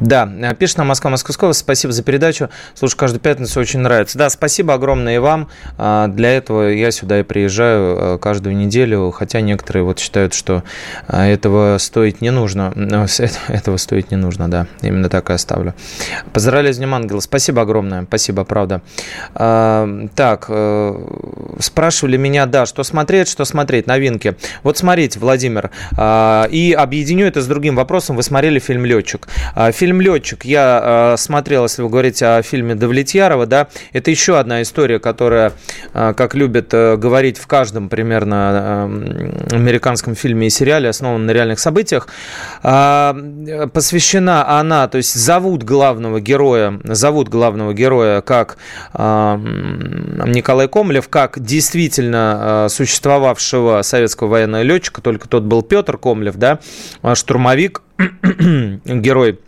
Да, 0.00 0.28
пишет 0.58 0.78
нам 0.78 0.88
Москва 0.88 1.10
Московского. 1.10 1.52
Спасибо 1.52 1.92
за 1.92 2.02
передачу. 2.02 2.48
Слушаю 2.74 2.98
каждую 2.98 3.20
пятницу, 3.20 3.60
очень 3.60 3.80
нравится. 3.80 4.18
Да, 4.18 4.28
спасибо 4.28 4.74
огромное 4.74 5.16
и 5.16 5.18
вам. 5.18 5.48
А, 5.78 6.08
Для 6.08 6.36
этого 6.36 6.68
я 6.68 6.90
сюда 6.90 7.20
и 7.20 7.22
приезжаю 7.22 8.14
а, 8.14 8.18
каждую 8.18 8.56
неделю, 8.56 9.10
хотя 9.12 9.40
некоторые 9.40 9.84
вот 9.84 9.98
считают, 9.98 10.34
что 10.34 10.64
этого 11.08 11.78
стоить 11.78 12.20
не 12.20 12.30
нужно. 12.30 12.72
Этого 13.48 13.76
стоить 13.76 14.10
не 14.10 14.16
нужно, 14.16 14.50
да. 14.50 14.66
Именно 14.82 15.08
так 15.08 15.30
и 15.30 15.32
оставлю. 15.32 15.74
Поздравляю 16.32 16.74
с 16.74 16.78
Днем 16.78 16.94
Ангела. 16.94 17.20
Спасибо 17.20 17.62
огромное. 17.62 18.04
Спасибо, 18.04 18.44
правда. 18.44 18.82
Так, 19.34 20.46
э, 20.48 20.94
спрашивали 21.60 22.16
меня, 22.16 22.46
да, 22.46 22.66
что 22.66 22.82
смотреть, 22.82 23.28
что 23.28 23.44
смотреть, 23.44 23.86
новинки. 23.86 24.36
Вот 24.62 24.76
смотрите, 24.78 25.18
Владимир, 25.18 25.70
и 25.96 26.76
объединю 26.76 27.26
это 27.26 27.40
с 27.40 27.46
другим 27.46 27.75
вопросом. 27.76 28.16
Вы 28.16 28.22
смотрели 28.22 28.58
фильм 28.58 28.84
«Летчик». 28.84 29.28
А, 29.54 29.70
Фильм 29.70 30.00
«Летчик» 30.00 30.44
я 30.44 30.80
а, 30.82 31.16
смотрел, 31.16 31.64
если 31.64 31.82
вы 31.82 31.88
говорите 31.88 32.26
о 32.26 32.42
фильме 32.42 32.74
Давлетьярова, 32.74 33.46
да, 33.46 33.68
это 33.92 34.10
еще 34.10 34.38
одна 34.38 34.62
история, 34.62 34.98
которая, 34.98 35.52
а, 35.92 36.14
как 36.14 36.34
любят 36.34 36.72
э, 36.72 36.96
говорить 36.96 37.38
в 37.38 37.46
каждом 37.46 37.88
примерно 37.88 38.84
американском 39.52 40.14
фильме 40.14 40.46
и 40.48 40.50
сериале, 40.50 40.88
основан 40.88 41.26
на 41.26 41.30
реальных 41.30 41.58
событиях, 41.60 42.08
посвящена 42.62 44.58
она, 44.58 44.88
то 44.88 44.96
есть 44.96 45.14
зовут 45.14 45.62
главного 45.62 46.20
героя, 46.20 46.80
зовут 46.84 47.28
главного 47.28 47.74
героя 47.74 48.20
как 48.22 48.56
Николай 48.94 50.68
Комлев, 50.68 51.08
как 51.08 51.38
действительно 51.40 52.66
существовавшего 52.70 53.82
советского 53.82 54.28
военного 54.28 54.62
летчика, 54.62 55.02
только 55.02 55.28
тот 55.28 55.42
был 55.44 55.62
Петр 55.62 55.98
Комлев, 55.98 56.36
да, 56.36 56.60
штурмовик, 57.14 57.65
герой 57.98 59.40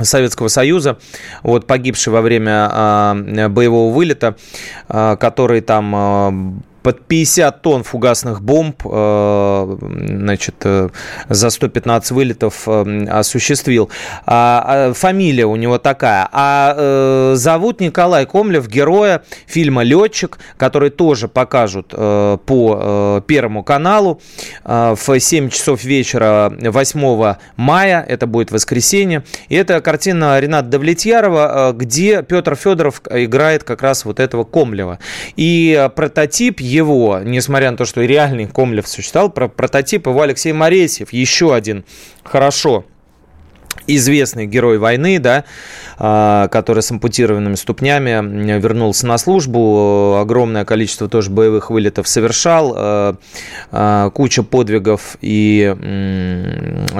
Советского 0.00 0.48
Союза, 0.48 0.98
вот 1.42 1.66
погибший 1.66 2.12
во 2.12 2.20
время 2.20 2.68
а, 2.70 3.48
боевого 3.48 3.94
вылета, 3.94 4.36
а, 4.88 5.16
который 5.16 5.60
там 5.60 5.94
а, 5.94 6.34
под 6.84 7.06
50 7.06 7.62
тонн 7.62 7.82
фугасных 7.82 8.42
бомб 8.42 8.82
э, 8.84 9.76
значит, 10.06 10.56
э, 10.64 10.90
за 11.30 11.48
115 11.48 12.10
вылетов 12.10 12.64
э, 12.66 13.06
осуществил. 13.06 13.88
А, 14.26 14.90
а 14.90 14.92
фамилия 14.92 15.46
у 15.46 15.56
него 15.56 15.78
такая. 15.78 16.28
А 16.30 17.32
зовут 17.36 17.80
Николай 17.80 18.26
Комлев, 18.26 18.68
героя 18.68 19.22
фильма 19.46 19.82
«Летчик», 19.82 20.38
который 20.58 20.90
тоже 20.90 21.26
покажут 21.26 21.88
по 21.88 23.22
Первому 23.26 23.64
каналу 23.64 24.20
в 24.64 25.18
7 25.18 25.48
часов 25.48 25.84
вечера 25.84 26.52
8 26.60 27.36
мая. 27.56 28.04
Это 28.06 28.26
будет 28.26 28.50
воскресенье. 28.50 29.24
И 29.48 29.54
это 29.54 29.80
картина 29.80 30.38
Рената 30.38 30.68
Давлетьярова, 30.68 31.72
где 31.74 32.22
Петр 32.22 32.56
Федоров 32.56 33.00
играет 33.10 33.64
как 33.64 33.82
раз 33.82 34.04
вот 34.04 34.20
этого 34.20 34.44
Комлева. 34.44 34.98
И 35.36 35.88
прототип 35.96 36.60
его, 36.74 37.20
несмотря 37.22 37.70
на 37.70 37.76
то, 37.76 37.84
что 37.84 38.02
реальный 38.02 38.46
Комлев 38.46 38.88
существовал, 38.88 39.30
про 39.30 39.48
прототип 39.48 40.06
его 40.06 40.20
Алексей 40.20 40.52
Моресьев, 40.52 41.12
еще 41.12 41.54
один. 41.54 41.84
Хорошо 42.22 42.84
известный 43.86 44.46
герой 44.46 44.78
войны, 44.78 45.18
да, 45.18 45.44
а, 45.98 46.48
который 46.48 46.82
с 46.82 46.90
ампутированными 46.90 47.54
ступнями 47.54 48.58
вернулся 48.58 49.06
на 49.06 49.18
службу, 49.18 50.16
огромное 50.18 50.64
количество 50.64 51.08
тоже 51.08 51.30
боевых 51.30 51.70
вылетов 51.70 52.08
совершал, 52.08 52.74
а, 52.76 53.16
а, 53.70 54.10
куча 54.10 54.42
подвигов 54.42 55.16
и 55.20 55.74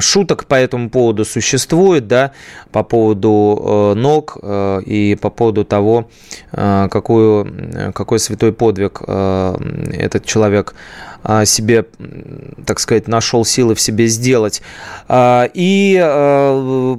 шуток 0.00 0.46
по 0.46 0.54
этому 0.54 0.90
поводу 0.90 1.24
существует, 1.24 2.06
да, 2.06 2.32
по 2.70 2.82
поводу 2.82 3.92
э, 3.94 3.94
ног 3.94 4.38
э, 4.42 4.80
и 4.86 5.16
по 5.20 5.30
поводу 5.30 5.64
того, 5.64 6.08
э, 6.52 6.88
какую, 6.90 7.92
какой 7.94 8.18
святой 8.18 8.52
подвиг 8.52 9.02
этот 9.02 10.24
человек 10.24 10.74
себе, 11.44 11.86
м, 11.98 12.64
так 12.66 12.80
сказать, 12.80 13.08
нашел 13.08 13.44
силы 13.44 13.74
в 13.74 13.80
себе 13.80 14.06
сделать. 14.06 14.62
А, 15.08 15.48
И 15.54 15.98
э, 16.00 16.96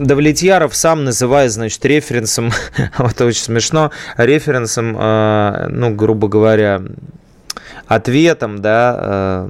Давлетьяров 0.00 0.74
сам 0.74 1.04
называет, 1.04 1.52
значит, 1.52 1.84
референсом, 1.84 2.50
вот 2.98 3.20
очень 3.20 3.42
смешно, 3.42 3.90
референсом, 4.16 4.92
ну, 5.70 5.94
грубо 5.94 6.28
говоря, 6.28 6.82
ответом, 7.94 8.60
да, 8.60 8.96
э, 8.98 9.48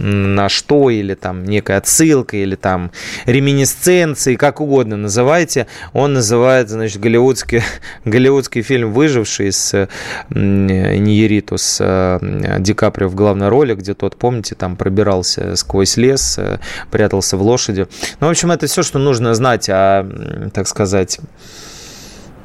на 0.00 0.48
что, 0.48 0.90
или 0.90 1.14
там 1.14 1.44
некой 1.44 1.76
отсылкой, 1.76 2.42
или 2.42 2.56
там 2.56 2.90
реминисценцией, 3.26 4.36
как 4.36 4.60
угодно 4.60 4.96
называйте, 4.96 5.66
он 5.92 6.14
называет, 6.14 6.68
значит, 6.68 7.00
голливудский, 7.00 7.62
голливудский 8.04 8.62
фильм 8.62 8.92
«Выживший» 8.92 9.52
с 9.52 9.88
Ньериту, 10.30 11.58
с 11.58 11.78
э, 11.80 12.56
Ди 12.60 12.74
Каприо 12.74 13.08
в 13.08 13.14
главной 13.14 13.48
роли, 13.48 13.74
где 13.74 13.94
тот, 13.94 14.16
помните, 14.16 14.54
там 14.54 14.76
пробирался 14.76 15.56
сквозь 15.56 15.96
лес, 15.96 16.36
э, 16.38 16.58
прятался 16.90 17.36
в 17.36 17.42
лошади. 17.42 17.86
Ну, 18.20 18.26
в 18.26 18.30
общем, 18.30 18.50
это 18.50 18.66
все, 18.66 18.82
что 18.82 18.98
нужно 18.98 19.34
знать 19.34 19.68
о, 19.68 20.06
так 20.52 20.66
сказать, 20.66 21.20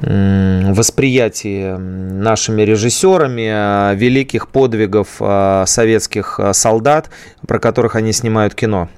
восприятии 0.00 1.76
нашими 1.76 2.62
режиссерами 2.62 3.92
э, 3.92 3.94
великих 3.94 4.48
подвигов 4.48 5.16
э, 5.20 5.64
советских 5.66 6.38
э, 6.38 6.52
солдат, 6.52 7.10
про 7.46 7.58
которых 7.58 7.96
они 7.96 8.12
снимают 8.12 8.54
кино. 8.54 8.88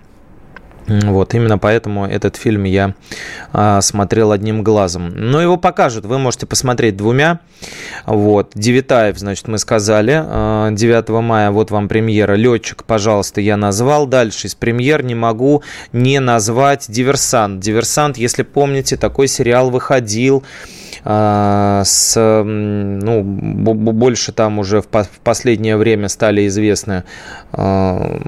Вот, 0.89 1.35
именно 1.35 1.59
поэтому 1.59 2.07
этот 2.07 2.37
фильм 2.37 2.65
я 2.65 2.95
а, 3.53 3.81
смотрел 3.83 4.33
одним 4.33 4.63
глазом. 4.63 5.11
Но 5.15 5.41
его 5.43 5.59
покажут, 5.59 6.07
вы 6.07 6.19
можете 6.19 6.47
посмотреть 6.47 6.97
двумя. 6.97 7.41
Вот, 8.07 8.53
Девятаев, 8.55 9.19
значит, 9.19 9.49
мы 9.49 9.59
сказали, 9.59 10.23
а, 10.25 10.71
9 10.71 11.09
мая, 11.23 11.51
вот 11.51 11.71
вам 11.71 11.89
премьера. 11.89 12.35
Летчик, 12.35 12.85
пожалуйста, 12.85 13.43
я 13.43 13.59
назвал. 13.59 14.07
Дальше 14.07 14.47
из 14.47 14.55
премьер 14.55 15.03
не 15.03 15.15
могу 15.15 15.63
не 15.93 16.21
назвать 16.21 16.87
Диверсант. 16.89 17.61
Диверсант, 17.61 18.17
если 18.17 18.43
помните, 18.43 18.97
такой 18.97 19.29
сериал 19.29 19.71
выходил 19.71 20.43
а, 21.05 21.83
с, 21.85 22.43
ну, 22.45 23.23
больше 23.23 24.33
там 24.33 24.59
уже 24.59 24.81
в 24.81 24.89
последнее 25.23 25.77
время 25.77 26.09
стали 26.09 26.47
известны 26.47 27.05
а, 27.53 28.21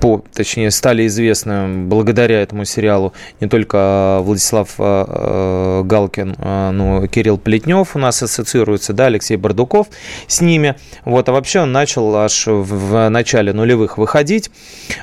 по, 0.00 0.24
точнее, 0.32 0.70
стали 0.70 1.06
известны 1.06 1.84
благодаря 1.86 2.40
этому 2.40 2.64
сериалу 2.64 3.12
не 3.40 3.48
только 3.48 4.20
Владислав 4.22 4.68
э, 4.78 5.04
э, 5.06 5.82
Галкин, 5.84 6.36
но 6.38 7.04
и 7.04 7.08
Кирилл 7.08 7.38
Плетнев 7.38 7.94
у 7.94 7.98
нас 7.98 8.22
ассоциируется, 8.22 8.92
да, 8.92 9.06
Алексей 9.06 9.36
Бардуков 9.36 9.88
с 10.26 10.40
ними. 10.40 10.76
Вот, 11.04 11.28
а 11.28 11.32
вообще 11.32 11.60
он 11.60 11.72
начал 11.72 12.14
аж 12.16 12.46
в 12.46 13.08
начале 13.08 13.52
нулевых 13.52 13.98
выходить. 13.98 14.50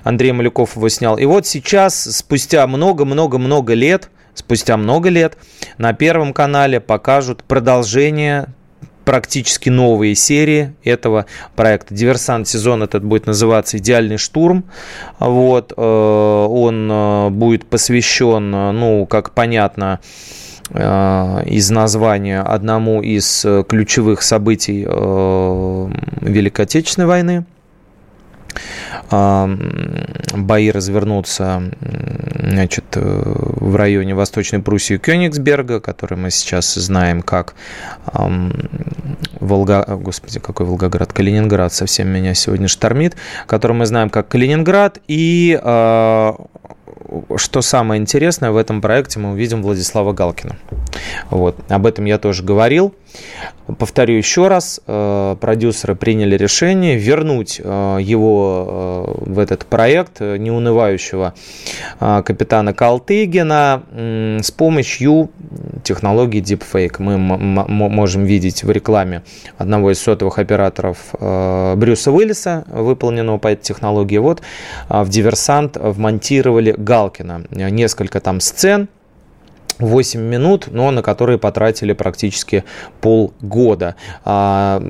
Андрей 0.03 0.31
Малюков 0.31 0.75
его 0.75 0.89
снял. 0.89 1.17
И 1.17 1.25
вот 1.25 1.45
сейчас, 1.45 2.17
спустя 2.17 2.65
много-много-много 2.67 3.73
лет, 3.73 4.09
спустя 4.33 4.77
много 4.77 5.09
лет, 5.09 5.37
на 5.77 5.93
Первом 5.93 6.33
канале 6.33 6.79
покажут 6.79 7.43
продолжение 7.43 8.47
практически 9.07 9.69
новые 9.69 10.15
серии 10.15 10.75
этого 10.83 11.27
проекта. 11.55 11.93
Диверсант 11.93 12.45
сезон 12.49 12.83
этот 12.83 13.05
будет 13.05 13.25
называться 13.25 13.77
«Идеальный 13.77 14.17
штурм». 14.17 14.65
Вот, 15.17 15.71
он 15.77 17.29
будет 17.31 17.65
посвящен, 17.65 18.51
ну, 18.51 19.05
как 19.05 19.31
понятно, 19.31 20.01
из 20.69 21.69
названия 21.69 22.41
одному 22.41 23.01
из 23.01 23.45
ключевых 23.69 24.23
событий 24.23 24.81
Великой 24.83 26.65
Отечественной 26.65 27.07
войны– 27.07 27.45
бои 29.09 30.71
развернутся 30.71 31.63
значит, 32.37 32.85
э, 32.95 33.01
в 33.01 33.75
районе 33.75 34.15
Восточной 34.15 34.59
Пруссии 34.59 34.97
Кёнигсберга, 34.97 35.79
который 35.79 36.17
мы 36.17 36.31
сейчас 36.31 36.73
знаем 36.73 37.21
как 37.21 37.55
Волга... 39.39 39.85
Господи, 39.87 40.39
какой 40.39 40.65
Волгоград? 40.65 41.13
Калининград 41.13 41.73
совсем 41.73 42.09
меня 42.09 42.33
сегодня 42.33 42.67
штормит, 42.67 43.15
который 43.45 43.73
мы 43.73 43.85
знаем 43.85 44.09
как 44.09 44.27
Калининград. 44.27 44.99
И 45.07 45.59
а, 45.61 46.35
что 47.35 47.61
самое 47.61 48.01
интересное 48.01 48.51
в 48.51 48.57
этом 48.57 48.81
проекте, 48.81 49.19
мы 49.19 49.31
увидим 49.31 49.63
Владислава 49.63 50.13
Галкина. 50.13 50.57
Вот. 51.29 51.57
Об 51.69 51.85
этом 51.85 52.05
я 52.05 52.17
тоже 52.17 52.43
говорил. 52.43 52.93
Повторю 53.79 54.15
еще 54.15 54.47
раз, 54.47 54.79
э, 54.87 55.35
продюсеры 55.41 55.95
приняли 55.95 56.37
решение 56.37 56.97
вернуть 56.97 57.59
э, 57.61 57.97
его 58.01 59.15
э, 59.27 59.29
в 59.31 59.39
этот 59.39 59.65
проект 59.65 60.21
неунывающего 60.21 61.33
капитана 61.99 62.73
Калтыгина 62.73 63.83
с 64.41 64.51
помощью 64.51 65.29
технологии 65.83 66.41
Deepfake. 66.41 66.95
Мы 66.99 67.17
можем 67.89 68.23
видеть 68.25 68.63
в 68.63 68.71
рекламе 68.71 69.23
одного 69.57 69.91
из 69.91 69.99
сотовых 69.99 70.39
операторов 70.39 70.97
Брюса 71.11 72.11
Уиллиса, 72.11 72.63
выполненного 72.67 73.37
по 73.37 73.49
этой 73.49 73.63
технологии. 73.63 74.17
Вот 74.17 74.41
в 74.89 75.09
«Диверсант» 75.09 75.77
вмонтировали 75.77 76.73
Галкина. 76.77 76.96
Несколько 77.51 78.19
там 78.19 78.39
сцен, 78.39 78.89
8 79.79 80.19
минут, 80.19 80.67
но 80.71 80.91
на 80.91 81.01
которые 81.01 81.37
потратили 81.37 81.93
практически 81.93 82.63
полгода. 83.01 83.95
А, 84.25 84.81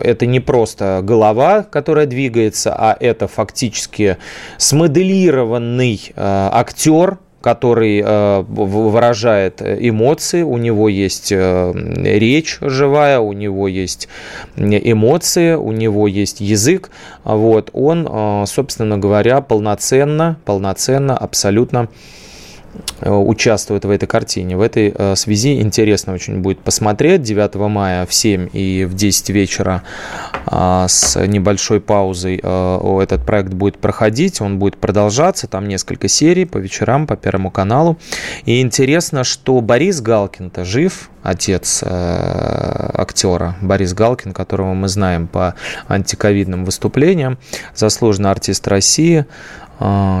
это 0.00 0.26
не 0.26 0.40
просто 0.40 1.00
голова, 1.02 1.62
которая 1.62 2.06
двигается, 2.06 2.74
а 2.76 2.96
это 2.98 3.28
фактически 3.28 4.16
смоделированный 4.58 6.12
а, 6.16 6.50
актер, 6.52 7.18
который 7.42 8.02
э, 8.04 8.44
выражает 8.48 9.60
эмоции, 9.60 10.42
у 10.42 10.56
него 10.56 10.88
есть 10.88 11.32
э, 11.32 11.72
речь 11.74 12.58
живая, 12.60 13.20
у 13.20 13.32
него 13.32 13.68
есть 13.68 14.08
эмоции, 14.56 15.54
у 15.54 15.72
него 15.72 16.06
есть 16.06 16.40
язык, 16.40 16.90
вот, 17.24 17.70
он, 17.72 18.08
э, 18.08 18.44
собственно 18.46 18.96
говоря, 18.96 19.40
полноценно, 19.42 20.38
полноценно, 20.44 21.16
абсолютно 21.16 21.88
Э, 23.00 23.10
участвует 23.10 23.84
в 23.84 23.90
этой 23.90 24.06
картине. 24.06 24.56
В 24.56 24.60
этой 24.60 24.94
э, 24.96 25.16
связи 25.16 25.60
интересно 25.60 26.12
очень 26.12 26.38
будет 26.38 26.60
посмотреть. 26.60 27.22
9 27.22 27.54
мая 27.68 28.06
в 28.06 28.14
7 28.14 28.48
и 28.52 28.84
в 28.84 28.94
10 28.94 29.30
вечера 29.30 29.82
а, 30.46 30.86
с 30.88 31.18
небольшой 31.26 31.80
паузой 31.80 32.40
э, 32.42 32.98
этот 33.02 33.26
проект 33.26 33.52
будет 33.52 33.78
проходить. 33.78 34.40
Он 34.40 34.58
будет 34.58 34.76
продолжаться. 34.76 35.48
Там 35.48 35.68
несколько 35.68 36.08
серий 36.08 36.44
по 36.44 36.58
вечерам 36.58 37.06
по 37.06 37.16
Первому 37.16 37.50
каналу. 37.50 37.98
И 38.44 38.60
интересно, 38.60 39.24
что 39.24 39.60
Борис 39.60 40.00
Галкин-то 40.00 40.64
жив, 40.64 41.10
отец 41.22 41.82
актера 41.84 43.56
Борис 43.60 43.94
Галкин, 43.94 44.32
которого 44.32 44.74
мы 44.74 44.88
знаем 44.88 45.26
по 45.26 45.54
антиковидным 45.88 46.64
выступлениям, 46.64 47.38
заслуженный 47.74 48.30
артист 48.30 48.66
России, 48.68 49.26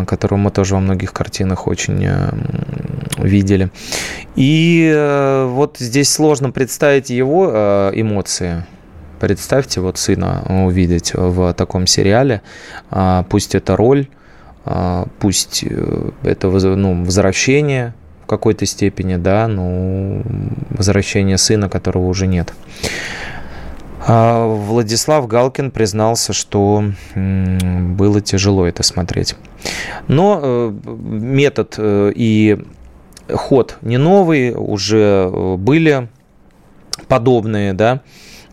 которого 0.06 0.38
мы 0.38 0.50
тоже 0.50 0.74
во 0.74 0.80
многих 0.80 1.12
картинах 1.12 1.66
очень 1.66 2.04
э, 2.04 2.30
видели. 3.18 3.70
И 4.34 4.90
э, 4.92 5.46
вот 5.46 5.76
здесь 5.78 6.10
сложно 6.10 6.50
представить 6.50 7.10
его 7.10 7.50
э, 7.52 7.90
эмоции. 7.94 8.64
Представьте 9.20 9.80
вот 9.80 9.98
сына 9.98 10.42
увидеть 10.66 11.12
в 11.14 11.52
таком 11.54 11.86
сериале, 11.86 12.42
а, 12.90 13.24
пусть 13.28 13.54
это 13.54 13.76
роль, 13.76 14.08
а, 14.64 15.06
пусть 15.20 15.64
это 16.24 16.48
ну, 16.48 17.04
возвращение 17.04 17.94
в 18.24 18.26
какой-то 18.26 18.66
степени, 18.66 19.14
да, 19.14 19.46
ну, 19.46 20.22
возвращение 20.70 21.38
сына, 21.38 21.68
которого 21.68 22.08
уже 22.08 22.26
нет. 22.26 22.52
А 24.04 24.46
Владислав 24.46 25.28
Галкин 25.28 25.70
признался, 25.70 26.32
что 26.32 26.84
было 27.14 28.20
тяжело 28.20 28.66
это 28.66 28.82
смотреть. 28.82 29.36
Но 30.08 30.40
э, 30.42 30.72
метод 30.84 31.74
э, 31.78 32.12
и 32.14 32.64
ход 33.32 33.78
не 33.82 33.98
новый, 33.98 34.54
уже 34.54 35.30
э, 35.32 35.56
были 35.56 36.08
подобные, 37.06 37.72
да, 37.72 38.00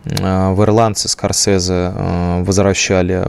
в 0.05 0.63
ирландце 0.63 1.09
Скорсезе 1.09 1.91
возвращали 2.39 3.25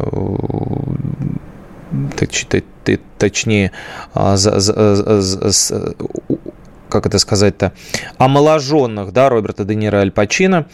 точнее, 3.18 3.72
как 6.90 7.06
это 7.06 7.18
сказать-то, 7.18 7.72
омоложенных, 8.18 9.12
да, 9.12 9.28
Роберта 9.28 9.64
Де 9.64 9.74
Ниро 9.74 9.98
Аль 9.98 10.10
Пачино. 10.10 10.66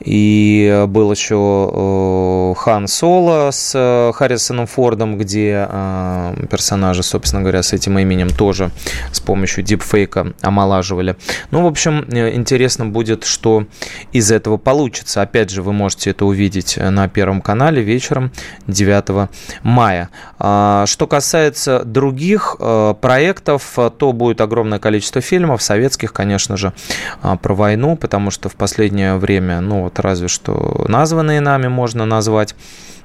И 0.00 0.86
был 0.88 1.12
еще 1.12 1.70
э, 1.72 2.54
Хан 2.56 2.88
Соло 2.88 3.50
с 3.50 3.72
э, 3.74 4.12
Харрисоном 4.14 4.66
Фордом, 4.66 5.18
где 5.18 5.66
э, 5.68 6.46
персонажи, 6.50 7.02
собственно 7.02 7.42
говоря, 7.42 7.62
с 7.62 7.74
этим 7.74 7.98
именем 7.98 8.30
тоже 8.30 8.70
с 9.12 9.20
помощью 9.20 9.62
дипфейка 9.62 10.32
омолаживали. 10.40 11.16
Ну, 11.50 11.64
в 11.64 11.66
общем, 11.66 12.06
интересно 12.10 12.86
будет, 12.86 13.24
что 13.24 13.66
из 14.12 14.30
этого 14.30 14.56
получится. 14.56 15.20
Опять 15.20 15.50
же, 15.50 15.62
вы 15.62 15.72
можете 15.74 16.10
это 16.10 16.24
увидеть 16.24 16.78
на 16.78 17.08
Первом 17.08 17.42
канале 17.42 17.82
вечером 17.82 18.32
9 18.68 19.30
мая. 19.62 20.08
А, 20.38 20.86
что 20.86 21.06
касается 21.06 21.84
других 21.84 22.56
проектов, 23.00 23.78
то 23.98 24.12
будет 24.12 24.40
огромное 24.40 24.78
количество 24.78 25.20
фильмов, 25.20 25.49
советских, 25.58 26.12
конечно 26.12 26.56
же, 26.56 26.72
про 27.20 27.54
войну, 27.54 27.96
потому 27.96 28.30
что 28.30 28.48
в 28.48 28.56
последнее 28.56 29.16
время, 29.16 29.60
ну, 29.60 29.82
вот 29.84 29.98
разве 29.98 30.28
что 30.28 30.84
названные 30.88 31.40
нами 31.40 31.68
можно 31.68 32.06
назвать 32.06 32.54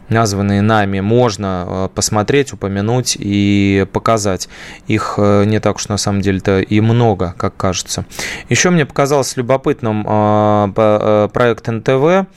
названные 0.10 0.62
нами, 0.62 1.00
можно 1.00 1.66
э, 1.68 1.90
посмотреть, 1.94 2.54
упомянуть 2.54 3.18
и 3.20 3.86
показать. 3.92 4.50
Их 4.88 5.16
э, 5.18 5.46
не 5.46 5.60
так 5.60 5.78
уж 5.78 5.88
на 5.88 5.98
самом 5.98 6.22
деле-то 6.22 6.60
и 6.60 6.80
много, 6.80 7.34
как 7.38 7.58
кажется. 7.58 8.06
Еще 8.50 8.70
мне 8.70 8.86
показалось 8.86 9.36
любопытным 9.38 10.06
э, 10.08 11.30
проект 11.34 11.68
НТВ. 11.68 12.28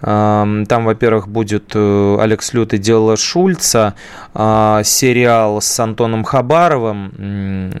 Там, 0.00 0.84
во-первых, 0.84 1.26
будет 1.26 1.74
Алекс 1.74 2.52
Лютый 2.52 2.78
дело 2.78 3.16
Шульца, 3.16 3.94
сериал 4.32 5.60
с 5.60 5.80
Антоном 5.80 6.22
Хабаровым, 6.22 7.72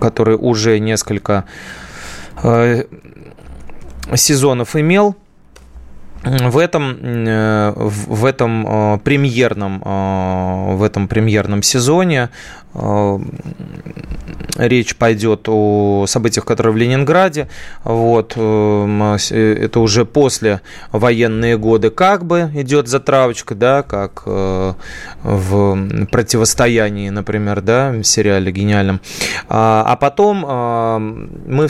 который 0.00 0.36
уже 0.36 0.78
несколько 0.78 1.44
сезонов 4.14 4.76
имел. 4.76 5.16
В 6.26 6.58
этом, 6.58 6.96
э, 7.02 7.72
в 7.76 8.24
этом 8.24 8.66
э, 8.66 8.98
премьерном, 9.04 9.80
э, 9.84 10.74
в 10.74 10.82
этом 10.82 11.06
премьерном 11.06 11.62
сезоне 11.62 12.30
речь 14.58 14.96
пойдет 14.96 15.48
о 15.48 16.06
событиях, 16.06 16.44
которые 16.44 16.72
в 16.72 16.76
Ленинграде. 16.76 17.48
Вот, 17.84 18.34
э, 18.36 19.16
это 19.30 19.80
уже 19.80 20.04
после 20.04 20.60
военные 20.92 21.58
годы 21.58 21.90
как 21.90 22.24
бы 22.24 22.50
идет 22.54 22.88
затравочка, 22.88 23.54
да, 23.54 23.82
как 23.82 24.22
э, 24.26 24.72
в 25.22 26.06
противостоянии, 26.10 27.10
например, 27.10 27.60
да, 27.60 27.90
в 27.90 28.04
сериале 28.04 28.50
гениальном. 28.52 29.00
А, 29.48 29.84
а 29.86 29.96
потом 29.96 30.44
э, 30.46 30.98
мы, 31.46 31.68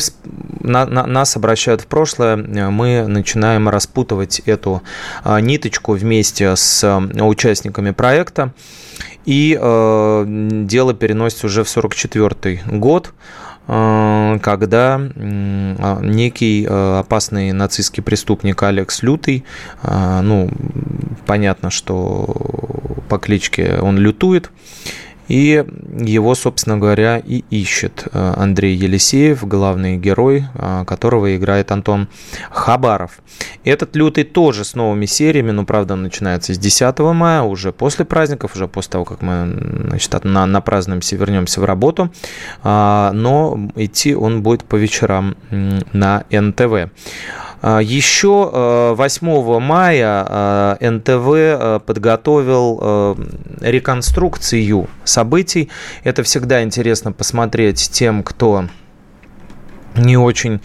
на, 0.60 0.86
на, 0.86 1.06
нас 1.06 1.36
обращают 1.36 1.82
в 1.82 1.86
прошлое, 1.86 2.36
мы 2.36 3.06
начинаем 3.06 3.68
распутывать 3.68 4.40
эту 4.40 4.82
ниточку 5.24 5.92
вместе 5.92 6.54
с 6.56 7.00
участниками 7.20 7.90
проекта. 7.90 8.52
И 9.26 9.58
э, 9.60 10.24
дело 10.26 10.94
переносится 10.94 11.46
уже 11.46 11.64
в 11.64 11.76
1944 11.76 12.78
год, 12.78 13.12
э, 13.66 14.38
когда 14.40 15.00
э, 15.00 15.98
некий 16.02 16.64
э, 16.64 16.98
опасный 17.00 17.52
нацистский 17.52 18.04
преступник 18.04 18.62
Алекс 18.62 19.02
Лютый, 19.02 19.44
э, 19.82 20.20
ну, 20.22 20.48
понятно, 21.26 21.70
что 21.70 23.02
по 23.08 23.18
кличке 23.18 23.78
он 23.82 23.98
лютует, 23.98 24.50
И 25.28 25.64
его, 25.98 26.34
собственно 26.34 26.78
говоря, 26.78 27.18
и 27.18 27.44
ищет 27.50 28.06
э, 28.12 28.34
Андрей 28.36 28.76
Елисеев, 28.76 29.46
главный 29.46 29.96
герой, 29.96 30.46
э, 30.54 30.84
которого 30.86 31.36
играет 31.36 31.72
Антон 31.72 32.08
Хабаров. 32.50 33.18
Этот 33.64 33.96
«Лютый» 33.96 34.24
тоже 34.24 34.64
с 34.64 34.74
новыми 34.74 35.06
сериями, 35.06 35.50
но, 35.50 35.64
правда, 35.64 35.94
он 35.94 36.02
начинается 36.02 36.54
с 36.54 36.58
10 36.58 36.98
мая, 37.14 37.42
уже 37.42 37.72
после 37.72 38.04
праздников, 38.04 38.54
уже 38.54 38.68
после 38.68 38.92
того, 38.92 39.04
как 39.04 39.22
мы 39.22 39.86
значит, 39.88 40.24
на, 40.24 40.46
напразднуемся, 40.46 41.16
вернемся 41.16 41.60
в 41.60 41.64
работу. 41.64 42.10
А, 42.62 43.10
но 43.12 43.70
идти 43.74 44.14
он 44.14 44.42
будет 44.42 44.64
по 44.64 44.76
вечерам 44.76 45.36
на 45.50 46.24
НТВ. 46.30 46.90
А, 47.62 47.80
Еще 47.80 48.94
8 48.96 49.28
э, 49.28 49.58
мая 49.60 50.26
а, 50.28 50.76
НТВ 50.80 51.84
подготовил 51.84 53.16
реконструкцию 53.60 54.88
событий. 55.04 55.70
Это 56.04 56.22
всегда 56.22 56.62
интересно 56.62 57.12
посмотреть 57.12 57.90
тем, 57.92 58.22
кто 58.22 58.66
не 59.96 60.16
очень 60.16 60.60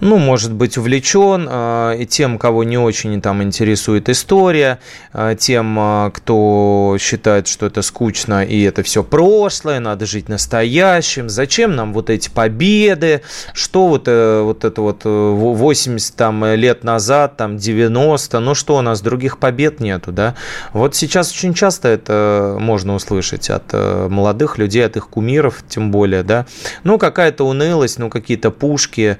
ну, 0.00 0.18
может 0.18 0.52
быть 0.52 0.78
увлечен, 0.78 1.48
э, 1.50 1.96
и 2.00 2.06
тем, 2.06 2.38
кого 2.38 2.64
не 2.64 2.78
очень 2.78 3.20
там 3.20 3.42
интересует 3.42 4.08
история, 4.08 4.78
э, 5.12 5.36
тем, 5.38 5.76
э, 5.78 6.10
кто 6.12 6.96
считает, 7.00 7.48
что 7.48 7.66
это 7.66 7.82
скучно 7.82 8.44
и 8.44 8.62
это 8.62 8.82
все 8.82 9.02
прошлое, 9.02 9.80
надо 9.80 10.06
жить 10.06 10.28
настоящим, 10.28 11.28
зачем 11.28 11.74
нам 11.74 11.92
вот 11.92 12.10
эти 12.10 12.28
победы, 12.30 13.22
что 13.52 13.88
вот, 13.88 14.06
вот 14.06 14.64
это 14.64 14.82
вот 14.82 15.04
80 15.04 16.14
там, 16.14 16.44
лет 16.44 16.84
назад, 16.84 17.36
там 17.36 17.56
90, 17.56 18.40
ну 18.40 18.54
что 18.54 18.76
у 18.76 18.82
нас 18.82 19.00
других 19.00 19.38
побед 19.38 19.80
нету, 19.80 20.12
да? 20.12 20.34
Вот 20.72 20.94
сейчас 20.94 21.32
очень 21.32 21.54
часто 21.54 21.88
это 21.88 22.56
можно 22.60 22.94
услышать 22.94 23.50
от 23.50 23.72
молодых 23.72 24.58
людей, 24.58 24.84
от 24.84 24.96
их 24.96 25.08
кумиров, 25.08 25.62
тем 25.68 25.90
более, 25.90 26.22
да, 26.22 26.46
ну 26.84 26.98
какая-то 26.98 27.44
унылость, 27.46 27.98
ну 27.98 28.10
какие-то 28.10 28.50
пушки, 28.50 29.18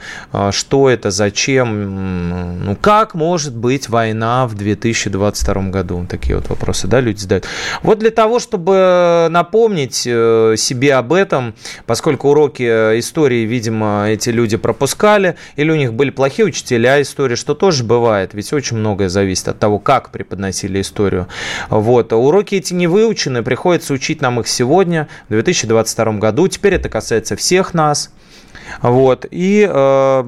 что 0.51 0.68
что 0.69 0.91
это, 0.91 1.11
зачем, 1.11 2.63
ну 2.63 2.77
как 2.77 3.15
может 3.15 3.57
быть 3.57 3.89
война 3.89 4.47
в 4.47 4.55
2022 4.55 5.63
году? 5.71 6.05
Такие 6.07 6.37
вот 6.37 6.51
вопросы, 6.51 6.87
да, 6.87 7.01
люди 7.01 7.21
задают. 7.21 7.47
Вот 7.83 8.01
для 8.01 8.11
того, 8.11 8.39
чтобы 8.39 9.29
напомнить 9.31 10.03
э, 10.07 10.57
себе 10.59 10.97
об 10.97 11.15
этом, 11.15 11.55
поскольку 11.87 12.29
уроки 12.29 12.65
э, 12.65 12.99
истории, 12.99 13.47
видимо, 13.47 14.11
эти 14.11 14.29
люди 14.29 14.59
пропускали, 14.59 15.37
или 15.57 15.71
у 15.71 15.75
них 15.75 15.95
были 15.95 16.11
плохие 16.11 16.45
учителя 16.45 17.01
истории, 17.01 17.35
что 17.35 17.55
тоже 17.55 17.83
бывает, 17.83 18.35
ведь 18.35 18.53
очень 18.53 18.77
многое 18.77 19.09
зависит 19.09 19.49
от 19.49 19.59
того, 19.59 19.79
как 19.79 20.11
преподносили 20.11 20.83
историю. 20.83 21.29
Вот. 21.71 22.13
уроки 22.13 22.57
эти 22.57 22.75
не 22.75 22.89
выучены, 22.89 23.43
приходится 23.43 23.95
учить 23.95 24.21
нам 24.21 24.39
их 24.39 24.47
сегодня, 24.47 25.09
в 25.29 25.31
2022 25.31 26.13
году. 26.19 26.47
Теперь 26.47 26.75
это 26.75 26.91
касается 26.91 27.37
всех 27.37 27.73
нас. 27.73 28.11
Вот. 28.83 29.27
И 29.31 29.69
э, 29.69 30.23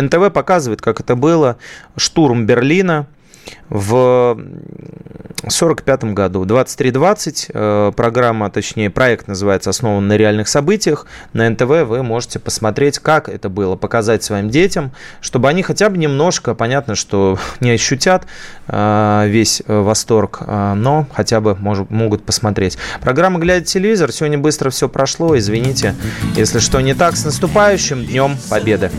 НТВ 0.00 0.32
показывает, 0.32 0.80
как 0.80 1.00
это 1.00 1.16
было. 1.16 1.56
Штурм 1.96 2.46
Берлина 2.46 3.06
в 3.68 4.36
1945 5.40 6.04
году. 6.14 6.44
2320 6.44 7.46
э, 7.52 7.92
программа, 7.96 8.50
точнее 8.50 8.90
проект 8.90 9.28
называется 9.28 9.70
«Основан 9.70 10.06
на 10.06 10.16
реальных 10.16 10.48
событиях». 10.48 11.06
На 11.32 11.48
НТВ 11.48 11.86
вы 11.86 12.02
можете 12.02 12.38
посмотреть, 12.38 12.98
как 12.98 13.28
это 13.28 13.48
было, 13.48 13.76
показать 13.76 14.22
своим 14.22 14.50
детям, 14.50 14.92
чтобы 15.20 15.48
они 15.48 15.62
хотя 15.62 15.88
бы 15.88 15.98
немножко, 15.98 16.54
понятно, 16.54 16.94
что 16.94 17.38
не 17.60 17.70
ощутят 17.70 18.26
э, 18.68 19.24
весь 19.28 19.62
восторг, 19.66 20.40
э, 20.46 20.74
но 20.74 21.06
хотя 21.12 21.40
бы 21.40 21.56
могут 21.56 22.24
посмотреть. 22.24 22.76
Программа 23.00 23.38
«Глядя 23.38 23.64
телевизор». 23.64 24.12
Сегодня 24.12 24.38
быстро 24.38 24.70
все 24.70 24.88
прошло, 24.88 25.38
извините, 25.38 25.94
если 26.36 26.58
что 26.58 26.80
не 26.80 26.94
так. 26.94 27.16
С 27.16 27.24
наступающим 27.24 28.04
Днем 28.04 28.36
Победы! 28.48 28.90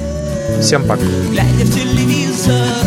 Всем 0.60 0.84
пока! 0.88 1.04
Глядя 1.30 1.66
в 1.66 1.74
телевизор 1.74 2.81